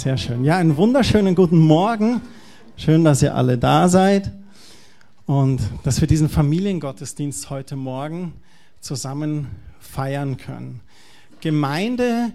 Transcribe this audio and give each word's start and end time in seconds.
Sehr 0.00 0.16
schön. 0.16 0.44
Ja, 0.46 0.56
einen 0.56 0.78
wunderschönen 0.78 1.34
guten 1.34 1.58
Morgen. 1.58 2.22
Schön, 2.78 3.04
dass 3.04 3.20
ihr 3.20 3.34
alle 3.34 3.58
da 3.58 3.86
seid 3.86 4.32
und 5.26 5.60
dass 5.82 6.00
wir 6.00 6.08
diesen 6.08 6.30
Familiengottesdienst 6.30 7.50
heute 7.50 7.76
Morgen 7.76 8.32
zusammen 8.80 9.48
feiern 9.78 10.38
können. 10.38 10.80
Gemeinde 11.42 12.32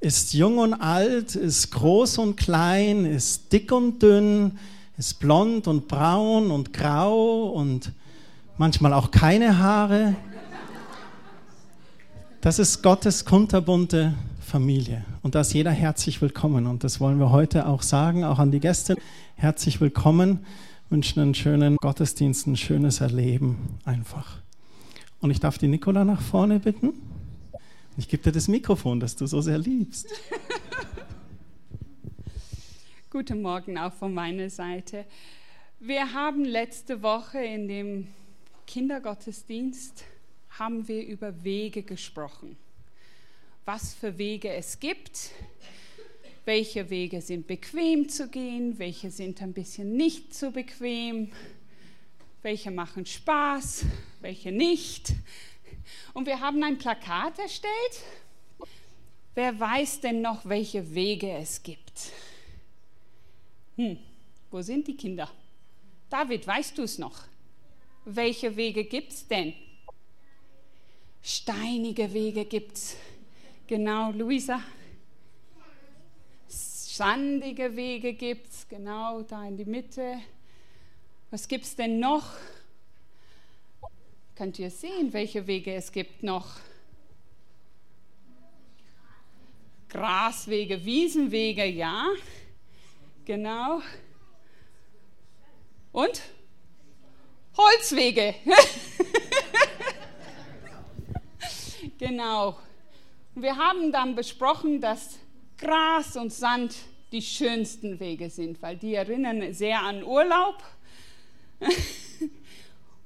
ist 0.00 0.32
jung 0.32 0.56
und 0.56 0.72
alt, 0.72 1.34
ist 1.34 1.70
groß 1.72 2.16
und 2.16 2.36
klein, 2.36 3.04
ist 3.04 3.52
dick 3.52 3.72
und 3.72 4.02
dünn, 4.02 4.58
ist 4.96 5.20
blond 5.20 5.68
und 5.68 5.88
braun 5.88 6.50
und 6.50 6.72
grau 6.72 7.50
und 7.50 7.92
manchmal 8.56 8.94
auch 8.94 9.10
keine 9.10 9.58
Haare. 9.58 10.16
Das 12.40 12.58
ist 12.58 12.82
Gottes 12.82 13.26
kunterbunte 13.26 14.14
Familie. 14.52 15.02
Und 15.22 15.34
da 15.34 15.40
ist 15.40 15.54
jeder 15.54 15.70
herzlich 15.70 16.20
willkommen. 16.20 16.66
Und 16.66 16.84
das 16.84 17.00
wollen 17.00 17.18
wir 17.18 17.30
heute 17.30 17.66
auch 17.66 17.80
sagen, 17.80 18.22
auch 18.22 18.38
an 18.38 18.50
die 18.50 18.60
Gäste. 18.60 18.98
Herzlich 19.34 19.80
willkommen, 19.80 20.44
wünschen 20.90 21.20
einen 21.20 21.34
schönen 21.34 21.78
Gottesdienst, 21.78 22.46
ein 22.46 22.58
schönes 22.58 23.00
Erleben 23.00 23.78
einfach. 23.86 24.42
Und 25.22 25.30
ich 25.30 25.40
darf 25.40 25.56
die 25.56 25.68
Nicola 25.68 26.04
nach 26.04 26.20
vorne 26.20 26.60
bitten. 26.60 26.92
Ich 27.96 28.08
gebe 28.08 28.24
dir 28.24 28.32
das 28.32 28.46
Mikrofon, 28.46 29.00
das 29.00 29.16
du 29.16 29.26
so 29.26 29.40
sehr 29.40 29.56
liebst. 29.56 30.06
Guten 33.08 33.40
Morgen 33.40 33.78
auch 33.78 33.94
von 33.94 34.12
meiner 34.12 34.50
Seite. 34.50 35.06
Wir 35.80 36.12
haben 36.12 36.44
letzte 36.44 37.02
Woche 37.02 37.38
in 37.38 37.68
dem 37.68 38.08
Kindergottesdienst 38.66 40.04
haben 40.50 40.88
wir 40.88 41.06
über 41.06 41.42
Wege 41.42 41.82
gesprochen 41.82 42.58
was 43.64 43.94
für 43.94 44.18
Wege 44.18 44.52
es 44.52 44.80
gibt, 44.80 45.30
welche 46.44 46.90
Wege 46.90 47.20
sind 47.20 47.46
bequem 47.46 48.08
zu 48.08 48.28
gehen, 48.28 48.78
welche 48.78 49.10
sind 49.10 49.40
ein 49.40 49.52
bisschen 49.52 49.96
nicht 49.96 50.34
so 50.34 50.50
bequem, 50.50 51.30
welche 52.42 52.70
machen 52.70 53.06
Spaß, 53.06 53.84
welche 54.20 54.50
nicht. 54.50 55.12
Und 56.12 56.26
wir 56.26 56.40
haben 56.40 56.62
ein 56.64 56.78
Plakat 56.78 57.38
erstellt. 57.38 57.72
Wer 59.34 59.58
weiß 59.58 60.00
denn 60.00 60.20
noch, 60.20 60.44
welche 60.44 60.94
Wege 60.94 61.30
es 61.30 61.62
gibt? 61.62 62.10
Hm, 63.76 63.98
wo 64.50 64.60
sind 64.60 64.86
die 64.88 64.96
Kinder? 64.96 65.30
David, 66.10 66.46
weißt 66.46 66.76
du 66.76 66.82
es 66.82 66.98
noch? 66.98 67.22
Welche 68.04 68.54
Wege 68.56 68.84
gibt 68.84 69.12
es 69.12 69.26
denn? 69.26 69.54
Steinige 71.22 72.12
Wege 72.12 72.44
gibt 72.44 72.76
es. 72.76 72.96
Genau, 73.72 74.10
Luisa. 74.10 74.60
Sandige 76.46 77.74
Wege 77.74 78.12
gibt 78.12 78.50
es, 78.50 78.68
genau 78.68 79.22
da 79.22 79.48
in 79.48 79.56
die 79.56 79.64
Mitte. 79.64 80.18
Was 81.30 81.48
gibt 81.48 81.64
es 81.64 81.74
denn 81.74 81.98
noch? 81.98 82.34
Könnt 84.34 84.58
ihr 84.58 84.70
sehen, 84.70 85.10
welche 85.14 85.46
Wege 85.46 85.72
es 85.72 85.90
gibt 85.90 86.22
noch? 86.22 86.56
Graswege, 89.88 90.84
Wiesenwege, 90.84 91.64
ja, 91.64 92.08
genau. 93.24 93.80
Und 95.92 96.20
Holzwege. 97.56 98.34
genau. 101.98 102.58
Wir 103.34 103.56
haben 103.56 103.92
dann 103.92 104.14
besprochen, 104.14 104.80
dass 104.80 105.18
Gras 105.56 106.16
und 106.16 106.32
Sand 106.32 106.74
die 107.12 107.22
schönsten 107.22 107.98
Wege 107.98 108.28
sind, 108.28 108.60
weil 108.60 108.76
die 108.76 108.94
erinnern 108.94 109.54
sehr 109.54 109.80
an 109.80 110.04
Urlaub. 110.04 110.62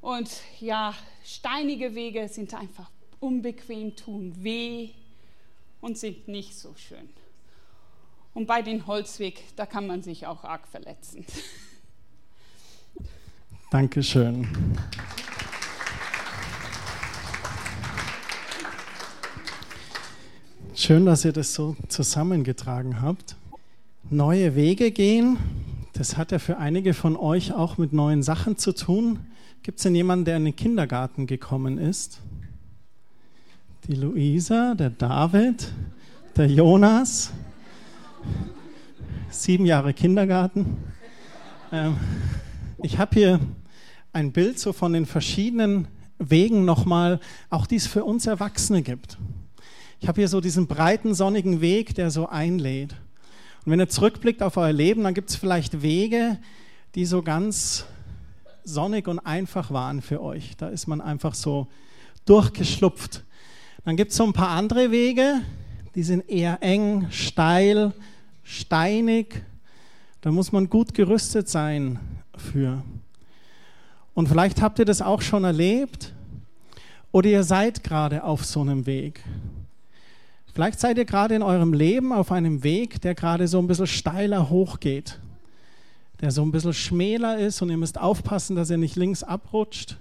und 0.00 0.30
ja, 0.60 0.94
steinige 1.24 1.94
Wege 1.94 2.28
sind 2.28 2.54
einfach 2.54 2.90
unbequem, 3.20 3.94
tun 3.94 4.32
weh 4.42 4.90
und 5.80 5.96
sind 5.96 6.26
nicht 6.26 6.58
so 6.58 6.74
schön. 6.74 7.08
Und 8.34 8.46
bei 8.46 8.62
den 8.62 8.86
Holzweg, 8.86 9.44
da 9.56 9.64
kann 9.64 9.86
man 9.86 10.02
sich 10.02 10.26
auch 10.26 10.44
arg 10.44 10.66
verletzen. 10.68 11.24
Dankeschön. 13.70 14.46
Schön, 20.78 21.06
dass 21.06 21.24
ihr 21.24 21.32
das 21.32 21.54
so 21.54 21.74
zusammengetragen 21.88 23.00
habt. 23.00 23.36
Neue 24.10 24.56
Wege 24.56 24.90
gehen, 24.90 25.38
das 25.94 26.18
hat 26.18 26.32
ja 26.32 26.38
für 26.38 26.58
einige 26.58 26.92
von 26.92 27.16
euch 27.16 27.54
auch 27.54 27.78
mit 27.78 27.94
neuen 27.94 28.22
Sachen 28.22 28.58
zu 28.58 28.74
tun. 28.74 29.20
Gibt 29.62 29.78
es 29.78 29.84
denn 29.84 29.94
jemanden, 29.94 30.26
der 30.26 30.36
in 30.36 30.44
den 30.44 30.54
Kindergarten 30.54 31.26
gekommen 31.26 31.78
ist? 31.78 32.20
Die 33.88 33.94
Luisa, 33.94 34.74
der 34.74 34.90
David, 34.90 35.72
der 36.36 36.46
Jonas. 36.46 37.32
Sieben 39.30 39.64
Jahre 39.64 39.94
Kindergarten. 39.94 40.76
Ähm, 41.72 41.96
ich 42.82 42.98
habe 42.98 43.14
hier 43.14 43.40
ein 44.12 44.30
Bild 44.30 44.58
so 44.58 44.74
von 44.74 44.92
den 44.92 45.06
verschiedenen 45.06 45.88
Wegen 46.18 46.66
nochmal, 46.66 47.18
auch 47.48 47.66
die 47.66 47.76
es 47.76 47.86
für 47.86 48.04
uns 48.04 48.26
Erwachsene 48.26 48.82
gibt. 48.82 49.16
Ich 49.98 50.08
habe 50.08 50.20
hier 50.20 50.28
so 50.28 50.40
diesen 50.40 50.66
breiten, 50.66 51.14
sonnigen 51.14 51.60
Weg, 51.60 51.94
der 51.94 52.10
so 52.10 52.28
einlädt. 52.28 52.92
Und 53.64 53.72
wenn 53.72 53.80
ihr 53.80 53.88
zurückblickt 53.88 54.42
auf 54.42 54.56
euer 54.58 54.72
Leben, 54.72 55.02
dann 55.04 55.14
gibt 55.14 55.30
es 55.30 55.36
vielleicht 55.36 55.80
Wege, 55.80 56.38
die 56.94 57.06
so 57.06 57.22
ganz 57.22 57.86
sonnig 58.62 59.08
und 59.08 59.18
einfach 59.20 59.70
waren 59.70 60.02
für 60.02 60.22
euch. 60.22 60.56
Da 60.56 60.68
ist 60.68 60.86
man 60.86 61.00
einfach 61.00 61.34
so 61.34 61.66
durchgeschlupft. 62.26 63.24
Dann 63.84 63.96
gibt 63.96 64.10
es 64.10 64.18
so 64.18 64.24
ein 64.24 64.32
paar 64.32 64.50
andere 64.50 64.90
Wege, 64.90 65.40
die 65.94 66.02
sind 66.02 66.28
eher 66.28 66.62
eng, 66.62 67.06
steil, 67.10 67.94
steinig. 68.42 69.42
Da 70.20 70.30
muss 70.30 70.52
man 70.52 70.68
gut 70.68 70.92
gerüstet 70.92 71.48
sein 71.48 71.98
für. 72.36 72.82
Und 74.12 74.28
vielleicht 74.28 74.60
habt 74.60 74.78
ihr 74.78 74.84
das 74.84 75.00
auch 75.00 75.22
schon 75.22 75.44
erlebt 75.44 76.12
oder 77.12 77.28
ihr 77.28 77.44
seid 77.44 77.82
gerade 77.82 78.24
auf 78.24 78.44
so 78.44 78.60
einem 78.60 78.84
Weg. 78.84 79.22
Vielleicht 80.56 80.80
seid 80.80 80.96
ihr 80.96 81.04
gerade 81.04 81.34
in 81.34 81.42
eurem 81.42 81.74
Leben 81.74 82.14
auf 82.14 82.32
einem 82.32 82.64
Weg, 82.64 83.02
der 83.02 83.14
gerade 83.14 83.46
so 83.46 83.58
ein 83.58 83.66
bisschen 83.66 83.86
steiler 83.86 84.48
hochgeht, 84.48 85.20
der 86.22 86.30
so 86.30 86.40
ein 86.40 86.50
bisschen 86.50 86.72
schmäler 86.72 87.36
ist 87.36 87.60
und 87.60 87.68
ihr 87.68 87.76
müsst 87.76 88.00
aufpassen, 88.00 88.56
dass 88.56 88.70
ihr 88.70 88.78
nicht 88.78 88.96
links 88.96 89.22
abrutscht 89.22 89.98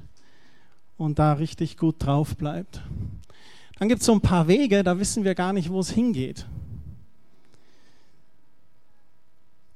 und 0.96 1.20
da 1.20 1.34
richtig 1.34 1.76
gut 1.76 1.96
drauf 2.00 2.38
bleibt. 2.38 2.82
Dann 3.80 3.90
gibt 3.90 4.00
es 4.00 4.06
so 4.06 4.14
ein 4.14 4.22
paar 4.22 4.48
Wege, 4.48 4.82
da 4.84 4.98
wissen 4.98 5.26
wir 5.26 5.36
gar 5.36 5.52
nicht, 5.52 5.72
wo 5.72 5.82
es 5.82 5.90
hingeht. 5.90 6.46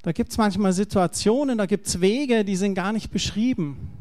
Da 0.01 0.13
gibt 0.13 0.31
es 0.31 0.37
manchmal 0.37 0.71
Situationen, 0.71 1.57
da 1.57 1.65
gibt 1.65 1.87
es 1.87 1.99
Wege, 1.99 2.45
die 2.45 2.55
sind 2.55 2.73
gar 2.73 2.93
nicht 2.93 3.11
beschrieben. 3.11 3.98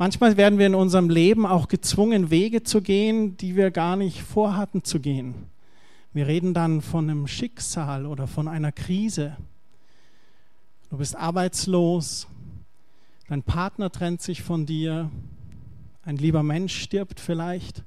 Manchmal 0.00 0.38
werden 0.38 0.58
wir 0.58 0.66
in 0.66 0.74
unserem 0.74 1.10
Leben 1.10 1.44
auch 1.44 1.68
gezwungen, 1.68 2.30
Wege 2.30 2.62
zu 2.62 2.80
gehen, 2.80 3.36
die 3.36 3.54
wir 3.54 3.70
gar 3.70 3.96
nicht 3.96 4.22
vorhatten 4.22 4.82
zu 4.82 4.98
gehen. 4.98 5.34
Wir 6.14 6.26
reden 6.26 6.54
dann 6.54 6.80
von 6.80 7.10
einem 7.10 7.26
Schicksal 7.26 8.06
oder 8.06 8.26
von 8.26 8.48
einer 8.48 8.72
Krise. 8.72 9.36
Du 10.88 10.96
bist 10.96 11.14
arbeitslos, 11.14 12.28
dein 13.28 13.42
Partner 13.42 13.92
trennt 13.92 14.22
sich 14.22 14.40
von 14.40 14.64
dir, 14.64 15.10
ein 16.02 16.16
lieber 16.16 16.42
Mensch 16.42 16.80
stirbt 16.80 17.20
vielleicht. 17.20 17.84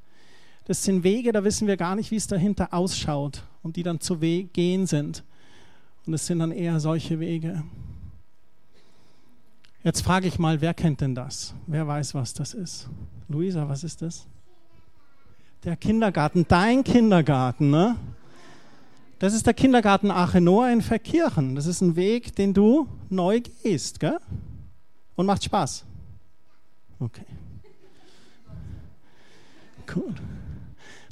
Das 0.65 0.83
sind 0.83 1.03
Wege, 1.03 1.31
da 1.31 1.43
wissen 1.43 1.67
wir 1.67 1.77
gar 1.77 1.95
nicht, 1.95 2.11
wie 2.11 2.17
es 2.17 2.27
dahinter 2.27 2.75
ausschaut 2.75 3.41
und 3.63 3.75
die 3.75 3.81
dann 3.81 3.99
zu 3.99 4.19
gehen 4.19 4.85
sind. 4.85 5.23
Und 6.05 6.13
es 6.13 6.27
sind 6.27 6.37
dann 6.37 6.51
eher 6.51 6.79
solche 6.79 7.19
Wege. 7.19 7.63
Jetzt 9.83 10.01
frage 10.01 10.27
ich 10.27 10.39
mal, 10.39 10.61
wer 10.61 10.73
kennt 10.73 11.01
denn 11.01 11.13
das? 11.13 11.53
Wer 11.67 11.85
weiß, 11.85 12.15
was 12.15 12.33
das 12.33 12.53
ist? 12.53 12.89
Luisa, 13.27 13.67
was 13.67 13.83
ist 13.83 14.01
das? 14.01 14.25
Der 15.65 15.75
Kindergarten, 15.75 16.45
dein 16.47 16.83
Kindergarten, 16.85 17.69
ne? 17.69 17.97
Das 19.19 19.33
ist 19.33 19.45
der 19.45 19.53
Kindergarten 19.53 20.09
Achenoa 20.09 20.71
in 20.71 20.81
Verkirchen. 20.81 21.55
Das 21.55 21.65
ist 21.65 21.81
ein 21.81 21.95
Weg, 21.97 22.35
den 22.35 22.53
du 22.53 22.87
neu 23.09 23.41
gehst, 23.41 23.99
gell? 23.99 24.19
Und 25.15 25.25
macht 25.25 25.43
Spaß. 25.43 25.85
Okay. 26.99 27.25
Cool. 29.93 30.13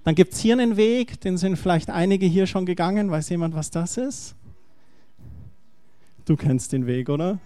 Dann 0.03 0.15
gibt 0.15 0.33
es 0.33 0.39
hier 0.39 0.53
einen 0.53 0.77
Weg, 0.77 1.19
den 1.21 1.37
sind 1.37 1.57
vielleicht 1.57 1.89
einige 1.89 2.25
hier 2.25 2.47
schon 2.47 2.65
gegangen. 2.65 3.11
Weiß 3.11 3.29
jemand, 3.29 3.53
was 3.53 3.69
das 3.69 3.97
ist? 3.97 4.35
Du 6.25 6.35
kennst 6.37 6.71
den 6.71 6.87
Weg, 6.87 7.09
oder? 7.09 7.39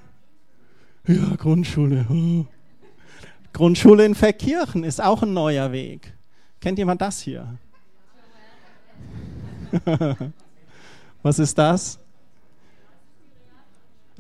Ja, 1.07 1.35
Grundschule. 1.37 2.05
Oh. 2.09 2.45
Grundschule 3.53 4.05
in 4.05 4.15
Verkirchen 4.15 4.83
ist 4.83 5.01
auch 5.01 5.21
ein 5.21 5.33
neuer 5.33 5.71
Weg. 5.71 6.13
Kennt 6.59 6.77
jemand 6.77 7.01
das 7.01 7.21
hier? 7.21 7.57
Was 11.21 11.39
ist 11.39 11.57
das? 11.57 11.99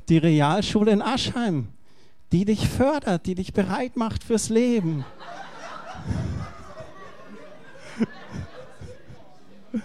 die 0.09 0.17
Realschule 0.17 0.91
in 0.91 1.01
Aschheim, 1.01 1.69
die 2.31 2.45
dich 2.45 2.67
fördert, 2.67 3.25
die 3.25 3.35
dich 3.35 3.53
bereit 3.53 3.95
macht 3.97 4.23
fürs 4.23 4.49
Leben. 4.49 5.05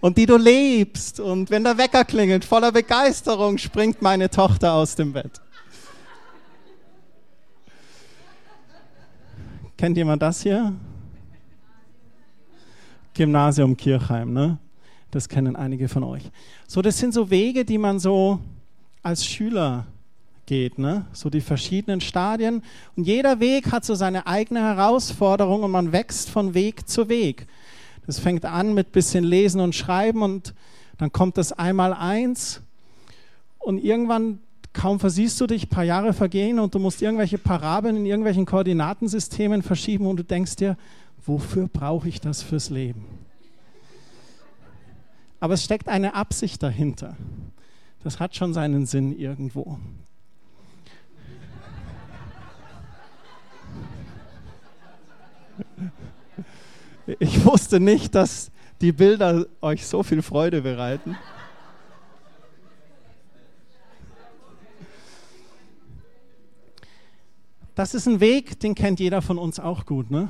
und 0.00 0.16
die 0.18 0.26
du 0.26 0.36
lebst. 0.36 1.20
Und 1.20 1.50
wenn 1.50 1.64
der 1.64 1.78
Wecker 1.78 2.04
klingelt, 2.04 2.44
voller 2.44 2.70
Begeisterung 2.72 3.58
springt 3.58 4.02
meine 4.02 4.30
Tochter 4.30 4.74
aus 4.74 4.94
dem 4.96 5.12
Bett. 5.12 5.40
Kennt 9.80 9.96
jemand 9.96 10.20
das 10.20 10.42
hier? 10.42 10.74
Gymnasium 13.14 13.74
Kirchheim, 13.74 14.30
ne? 14.30 14.58
Das 15.10 15.26
kennen 15.26 15.56
einige 15.56 15.88
von 15.88 16.04
euch. 16.04 16.22
So, 16.68 16.82
das 16.82 16.98
sind 16.98 17.14
so 17.14 17.30
Wege, 17.30 17.64
die 17.64 17.78
man 17.78 17.98
so 17.98 18.40
als 19.02 19.24
Schüler 19.24 19.86
geht, 20.44 20.78
ne? 20.78 21.06
So 21.14 21.30
die 21.30 21.40
verschiedenen 21.40 22.02
Stadien. 22.02 22.62
Und 22.94 23.04
jeder 23.04 23.40
Weg 23.40 23.72
hat 23.72 23.86
so 23.86 23.94
seine 23.94 24.26
eigene 24.26 24.60
Herausforderung 24.60 25.62
und 25.62 25.70
man 25.70 25.92
wächst 25.92 26.28
von 26.28 26.52
Weg 26.52 26.86
zu 26.86 27.08
Weg. 27.08 27.46
Das 28.04 28.18
fängt 28.18 28.44
an 28.44 28.74
mit 28.74 28.92
bisschen 28.92 29.24
Lesen 29.24 29.62
und 29.62 29.74
Schreiben 29.74 30.20
und 30.20 30.52
dann 30.98 31.10
kommt 31.10 31.38
das 31.38 31.52
einmal 31.52 31.94
eins 31.94 32.60
und 33.58 33.78
irgendwann 33.78 34.40
kaum 34.72 35.00
versiehst 35.00 35.40
du 35.40 35.46
dich, 35.46 35.64
ein 35.64 35.68
paar 35.68 35.84
Jahre 35.84 36.12
vergehen 36.12 36.58
und 36.58 36.74
du 36.74 36.78
musst 36.78 37.02
irgendwelche 37.02 37.38
Parabeln 37.38 37.96
in 37.96 38.06
irgendwelchen 38.06 38.46
Koordinatensystemen 38.46 39.62
verschieben 39.62 40.06
und 40.06 40.16
du 40.16 40.24
denkst 40.24 40.56
dir, 40.56 40.76
wofür 41.24 41.68
brauche 41.68 42.08
ich 42.08 42.20
das 42.20 42.42
fürs 42.42 42.70
Leben? 42.70 43.04
Aber 45.40 45.54
es 45.54 45.64
steckt 45.64 45.88
eine 45.88 46.14
Absicht 46.14 46.62
dahinter. 46.62 47.16
Das 48.02 48.20
hat 48.20 48.36
schon 48.36 48.54
seinen 48.54 48.86
Sinn 48.86 49.16
irgendwo. 49.16 49.78
Ich 57.18 57.44
wusste 57.44 57.80
nicht, 57.80 58.14
dass 58.14 58.50
die 58.80 58.92
Bilder 58.92 59.46
euch 59.60 59.86
so 59.86 60.02
viel 60.02 60.22
Freude 60.22 60.62
bereiten. 60.62 61.16
Das 67.80 67.94
ist 67.94 68.06
ein 68.06 68.20
Weg, 68.20 68.60
den 68.60 68.74
kennt 68.74 69.00
jeder 69.00 69.22
von 69.22 69.38
uns 69.38 69.58
auch 69.58 69.86
gut. 69.86 70.10
Ne? 70.10 70.28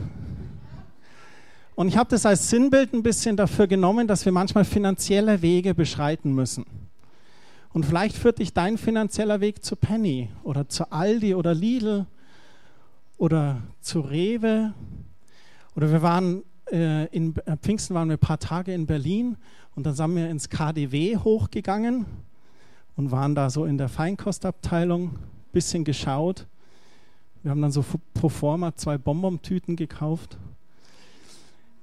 Und 1.74 1.88
ich 1.88 1.96
habe 1.96 2.08
das 2.08 2.24
als 2.24 2.48
Sinnbild 2.48 2.92
ein 2.92 3.02
bisschen 3.02 3.36
dafür 3.36 3.66
genommen, 3.66 4.06
dass 4.06 4.24
wir 4.24 4.30
manchmal 4.30 4.64
finanzielle 4.64 5.42
Wege 5.42 5.74
beschreiten 5.74 6.32
müssen. 6.32 6.64
Und 7.72 7.84
vielleicht 7.84 8.16
führt 8.16 8.38
dich 8.38 8.52
dein 8.52 8.78
finanzieller 8.78 9.40
Weg 9.40 9.64
zu 9.64 9.74
Penny 9.74 10.30
oder 10.44 10.68
zu 10.68 10.92
Aldi 10.92 11.34
oder 11.34 11.52
Lidl 11.52 12.06
oder 13.18 13.60
zu 13.80 13.98
Rewe. 13.98 14.72
Oder 15.74 15.90
wir 15.90 16.02
waren 16.02 16.44
äh, 16.70 17.06
in 17.06 17.34
Pfingsten 17.62 17.96
waren 17.96 18.10
wir 18.10 18.16
ein 18.16 18.20
paar 18.20 18.38
Tage 18.38 18.72
in 18.72 18.86
Berlin 18.86 19.36
und 19.74 19.84
dann 19.86 19.94
sind 19.94 20.14
wir 20.14 20.30
ins 20.30 20.50
KDW 20.50 21.16
hochgegangen 21.16 22.06
und 22.94 23.10
waren 23.10 23.34
da 23.34 23.50
so 23.50 23.64
in 23.64 23.76
der 23.76 23.88
Feinkostabteilung, 23.88 25.18
bisschen 25.52 25.82
geschaut. 25.82 26.46
Wir 27.42 27.50
haben 27.50 27.62
dann 27.62 27.72
so 27.72 27.82
pro 28.12 28.28
forma 28.28 28.74
zwei 28.76 28.98
Bonbon-Tüten 28.98 29.74
gekauft. 29.74 30.36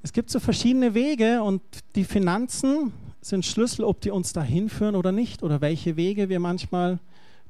Es 0.04 0.14
gibt 0.14 0.30
so 0.30 0.40
verschiedene 0.40 0.94
Wege 0.94 1.42
und 1.42 1.62
die 1.96 2.04
Finanzen 2.04 2.94
sind 3.22 3.44
Schlüssel, 3.44 3.84
ob 3.84 4.00
die 4.02 4.12
uns 4.12 4.34
dahin 4.34 4.70
führen 4.70 4.96
oder 4.96 5.12
nicht 5.12 5.42
oder 5.42 5.60
welche 5.60 5.98
Wege 5.98 6.30
wir 6.30 6.40
manchmal 6.40 7.00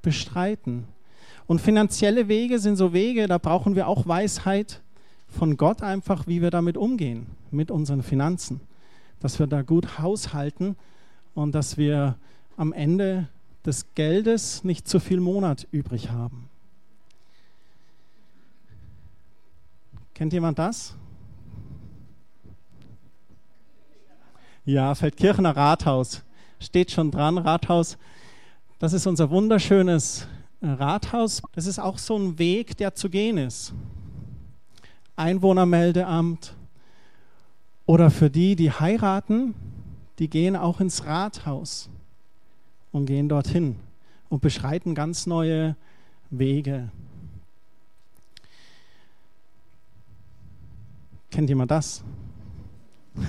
bestreiten. 0.01 0.85
Und 1.47 1.59
finanzielle 1.59 2.29
Wege 2.29 2.59
sind 2.59 2.77
so 2.77 2.93
Wege, 2.93 3.27
da 3.27 3.37
brauchen 3.37 3.75
wir 3.75 3.87
auch 3.87 4.07
Weisheit 4.07 4.81
von 5.27 5.57
Gott 5.57 5.81
einfach, 5.81 6.27
wie 6.27 6.41
wir 6.41 6.49
damit 6.49 6.77
umgehen, 6.77 7.27
mit 7.51 7.71
unseren 7.71 8.03
Finanzen. 8.03 8.61
Dass 9.19 9.37
wir 9.39 9.47
da 9.47 9.63
gut 9.63 9.99
haushalten 9.99 10.77
und 11.35 11.53
dass 11.53 11.77
wir 11.77 12.17
am 12.55 12.71
Ende 12.71 13.27
des 13.65 13.93
Geldes 13.95 14.63
nicht 14.63 14.87
zu 14.87 15.01
viel 15.01 15.19
Monat 15.19 15.67
übrig 15.71 16.09
haben. 16.09 16.49
Kennt 20.17 20.33
jemand 20.33 20.57
das? 20.57 20.95
Ja, 24.65 24.95
Feldkirchener 24.95 25.55
Rathaus. 25.55 26.23
Steht 26.59 26.89
schon 26.89 27.11
dran, 27.11 27.37
Rathaus. 27.37 27.99
Das 28.79 28.93
ist 28.93 29.05
unser 29.05 29.29
wunderschönes 29.29 30.27
äh, 30.61 30.69
Rathaus. 30.69 31.43
Das 31.53 31.67
ist 31.67 31.77
auch 31.77 31.99
so 31.99 32.17
ein 32.17 32.39
Weg, 32.39 32.75
der 32.77 32.95
zu 32.95 33.11
gehen 33.11 33.37
ist. 33.37 33.75
Einwohnermeldeamt. 35.15 36.55
Oder 37.85 38.09
für 38.09 38.31
die, 38.31 38.55
die 38.55 38.71
heiraten, 38.71 39.53
die 40.17 40.31
gehen 40.31 40.55
auch 40.55 40.81
ins 40.81 41.05
Rathaus 41.05 41.91
und 42.91 43.05
gehen 43.05 43.29
dorthin 43.29 43.75
und 44.29 44.41
beschreiten 44.41 44.95
ganz 44.95 45.27
neue 45.27 45.75
Wege. 46.31 46.89
Kennt 51.37 51.49
jemand 51.49 51.69
das? 51.69 52.01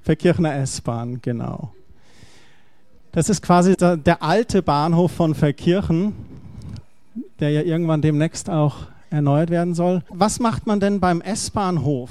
Verkirchner 0.00 0.54
S-Bahn, 0.54 1.20
genau. 1.20 1.74
Das 3.12 3.28
ist 3.28 3.42
quasi 3.42 3.76
der, 3.76 4.22
alte 4.22 4.62
Bahnhof 4.62 5.12
von 5.12 5.34
Verkirchen, 5.34 6.14
der 7.38 7.50
ja 7.50 7.60
irgendwann 7.60 8.00
demnächst 8.00 8.48
auch 8.48 8.86
erneuert 9.10 9.50
werden 9.50 9.74
soll. 9.74 10.02
Was 10.08 10.40
macht 10.40 10.66
man 10.66 10.80
denn 10.80 11.00
beim 11.00 11.20
S-Bahnhof? 11.20 12.08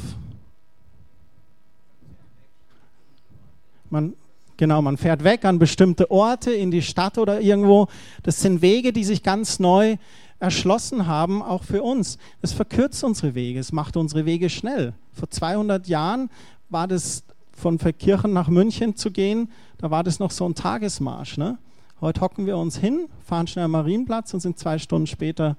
Man, 3.90 4.14
genau, 4.56 4.84
man 4.84 4.98
fährt 4.98 5.24
weg 5.24 5.46
an 5.46 5.58
bestimmte 5.58 6.12
Orte, 6.12 6.52
in 6.52 6.70
die 6.70 6.84
Stadt 6.84 7.18
oder 7.18 7.42
irgendwo. 7.42 7.88
Das 8.22 8.40
sind 8.40 8.62
Wege, 8.62 8.94
die 8.94 9.04
sich 9.04 9.24
ganz 9.24 9.58
neu 9.58 9.98
erschlossen 10.40 11.08
haben, 11.08 11.42
auch 11.42 11.64
für 11.64 11.82
uns. 11.82 12.18
Es 12.42 12.52
verkürzt 12.52 13.04
unsere 13.04 13.36
Wege, 13.36 13.60
es 13.60 13.72
macht 13.72 13.98
unsere 13.98 14.26
Wege 14.26 14.50
schnell. 14.50 14.94
Vor 15.14 15.30
200 15.30 15.88
Jahren 15.88 16.30
war 16.70 16.88
das 16.88 17.24
von 17.54 17.80
Verkirchen 17.80 18.34
nach 18.34 18.50
München 18.50 18.96
zu 18.96 19.12
gehen, 19.12 19.50
da 19.78 19.90
war 19.92 20.04
das 20.04 20.20
noch 20.20 20.32
so 20.32 20.48
ein 20.48 20.56
Tagesmarsch. 20.56 21.38
Ne? 21.38 21.58
Heute 22.02 22.22
hocken 22.22 22.46
wir 22.46 22.58
uns 22.58 22.78
hin, 22.78 23.08
fahren 23.26 23.48
schnell 23.48 23.66
am 23.66 23.72
Marienplatz 23.72 24.34
und 24.34 24.42
sind 24.42 24.60
zwei 24.60 24.78
Stunden 24.78 25.08
später 25.08 25.56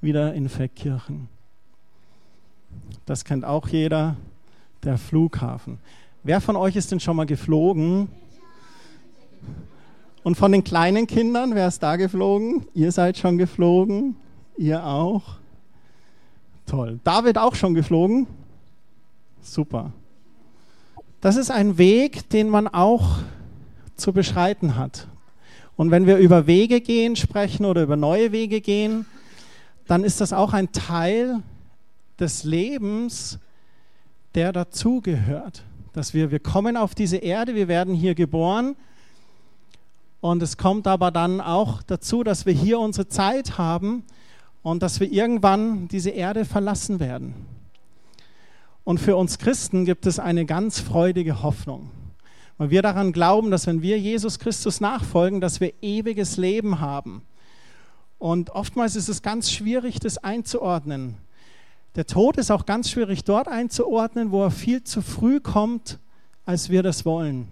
wieder 0.00 0.34
in 0.34 0.48
Verkirchen. 0.48 1.28
Das 3.06 3.24
kennt 3.24 3.44
auch 3.44 3.68
jeder, 3.68 4.16
der 4.82 4.98
Flughafen. 4.98 5.78
Wer 6.24 6.40
von 6.40 6.56
euch 6.56 6.76
ist 6.76 6.90
denn 6.90 7.00
schon 7.00 7.16
mal 7.16 7.26
geflogen? 7.26 8.08
Und 10.28 10.34
von 10.34 10.52
den 10.52 10.62
kleinen 10.62 11.06
Kindern, 11.06 11.54
wer 11.54 11.68
ist 11.68 11.82
da 11.82 11.96
geflogen? 11.96 12.66
Ihr 12.74 12.92
seid 12.92 13.16
schon 13.16 13.38
geflogen? 13.38 14.14
Ihr 14.58 14.84
auch? 14.84 15.22
Toll. 16.66 17.00
David 17.02 17.38
auch 17.38 17.54
schon 17.54 17.72
geflogen? 17.72 18.26
Super. 19.40 19.94
Das 21.22 21.36
ist 21.36 21.50
ein 21.50 21.78
Weg, 21.78 22.28
den 22.28 22.50
man 22.50 22.68
auch 22.68 23.20
zu 23.96 24.12
beschreiten 24.12 24.76
hat. 24.76 25.08
Und 25.76 25.90
wenn 25.90 26.06
wir 26.06 26.18
über 26.18 26.46
Wege 26.46 26.82
gehen 26.82 27.16
sprechen 27.16 27.64
oder 27.64 27.82
über 27.82 27.96
neue 27.96 28.30
Wege 28.30 28.60
gehen, 28.60 29.06
dann 29.86 30.04
ist 30.04 30.20
das 30.20 30.34
auch 30.34 30.52
ein 30.52 30.72
Teil 30.72 31.42
des 32.20 32.44
Lebens, 32.44 33.38
der 34.34 34.52
dazugehört. 34.52 35.62
Dass 35.94 36.12
wir, 36.12 36.30
wir 36.30 36.40
kommen 36.40 36.76
auf 36.76 36.94
diese 36.94 37.16
Erde, 37.16 37.54
wir 37.54 37.66
werden 37.66 37.94
hier 37.94 38.14
geboren 38.14 38.76
und 40.20 40.42
es 40.42 40.56
kommt 40.56 40.86
aber 40.86 41.10
dann 41.10 41.40
auch 41.40 41.82
dazu, 41.82 42.24
dass 42.24 42.44
wir 42.44 42.52
hier 42.52 42.80
unsere 42.80 43.08
Zeit 43.08 43.58
haben 43.58 44.04
und 44.62 44.82
dass 44.82 45.00
wir 45.00 45.10
irgendwann 45.10 45.88
diese 45.88 46.10
Erde 46.10 46.44
verlassen 46.44 46.98
werden. 46.98 47.34
Und 48.82 48.98
für 48.98 49.16
uns 49.16 49.38
Christen 49.38 49.84
gibt 49.84 50.06
es 50.06 50.18
eine 50.18 50.44
ganz 50.44 50.80
freudige 50.80 51.42
Hoffnung, 51.42 51.90
weil 52.56 52.70
wir 52.70 52.82
daran 52.82 53.12
glauben, 53.12 53.50
dass 53.50 53.66
wenn 53.66 53.82
wir 53.82 53.98
Jesus 53.98 54.38
Christus 54.38 54.80
nachfolgen, 54.80 55.40
dass 55.40 55.60
wir 55.60 55.74
ewiges 55.82 56.36
Leben 56.36 56.80
haben. 56.80 57.22
Und 58.18 58.50
oftmals 58.50 58.96
ist 58.96 59.08
es 59.08 59.22
ganz 59.22 59.52
schwierig, 59.52 60.00
das 60.00 60.18
einzuordnen. 60.18 61.16
Der 61.94 62.06
Tod 62.06 62.36
ist 62.38 62.50
auch 62.50 62.66
ganz 62.66 62.90
schwierig 62.90 63.24
dort 63.24 63.46
einzuordnen, 63.46 64.32
wo 64.32 64.42
er 64.42 64.50
viel 64.50 64.82
zu 64.82 65.02
früh 65.02 65.38
kommt, 65.38 65.98
als 66.44 66.70
wir 66.70 66.82
das 66.82 67.04
wollen. 67.04 67.48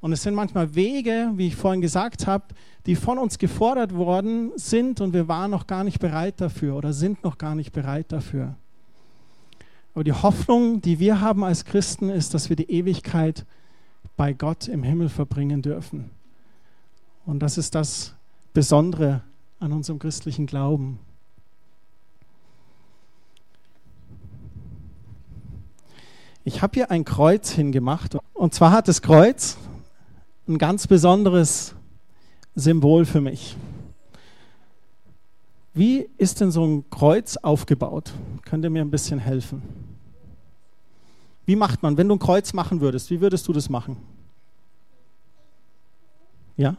Und 0.00 0.12
es 0.12 0.22
sind 0.22 0.34
manchmal 0.34 0.74
Wege, 0.74 1.32
wie 1.34 1.48
ich 1.48 1.56
vorhin 1.56 1.80
gesagt 1.80 2.26
habe, 2.26 2.44
die 2.86 2.94
von 2.94 3.18
uns 3.18 3.38
gefordert 3.38 3.94
worden 3.94 4.52
sind 4.56 5.00
und 5.00 5.12
wir 5.12 5.28
waren 5.28 5.50
noch 5.50 5.66
gar 5.66 5.84
nicht 5.84 5.98
bereit 5.98 6.40
dafür 6.40 6.76
oder 6.76 6.92
sind 6.92 7.24
noch 7.24 7.36
gar 7.36 7.54
nicht 7.54 7.72
bereit 7.72 8.12
dafür. 8.12 8.54
Aber 9.94 10.04
die 10.04 10.12
Hoffnung, 10.12 10.80
die 10.80 11.00
wir 11.00 11.20
haben 11.20 11.42
als 11.42 11.64
Christen, 11.64 12.08
ist, 12.08 12.32
dass 12.32 12.48
wir 12.48 12.56
die 12.56 12.70
Ewigkeit 12.70 13.44
bei 14.16 14.32
Gott 14.32 14.68
im 14.68 14.84
Himmel 14.84 15.08
verbringen 15.08 15.62
dürfen. 15.62 16.10
Und 17.26 17.40
das 17.40 17.58
ist 17.58 17.74
das 17.74 18.14
Besondere 18.54 19.22
an 19.58 19.72
unserem 19.72 19.98
christlichen 19.98 20.46
Glauben. 20.46 21.00
Ich 26.44 26.62
habe 26.62 26.74
hier 26.74 26.90
ein 26.90 27.04
Kreuz 27.04 27.50
hingemacht. 27.50 28.16
Und 28.32 28.54
zwar 28.54 28.72
hat 28.72 28.88
das 28.88 29.02
Kreuz 29.02 29.58
ein 30.48 30.58
ganz 30.58 30.86
besonderes 30.86 31.74
Symbol 32.54 33.04
für 33.04 33.20
mich. 33.20 33.56
Wie 35.74 36.08
ist 36.16 36.40
denn 36.40 36.50
so 36.50 36.64
ein 36.64 36.90
Kreuz 36.90 37.36
aufgebaut? 37.36 38.12
Könnt 38.44 38.64
ihr 38.64 38.70
mir 38.70 38.82
ein 38.82 38.90
bisschen 38.90 39.18
helfen? 39.18 39.62
Wie 41.46 41.56
macht 41.56 41.82
man, 41.82 41.96
wenn 41.96 42.08
du 42.08 42.16
ein 42.16 42.18
Kreuz 42.18 42.52
machen 42.52 42.80
würdest, 42.80 43.10
wie 43.10 43.20
würdest 43.20 43.46
du 43.46 43.52
das 43.52 43.68
machen? 43.68 43.96
Ja? 46.56 46.76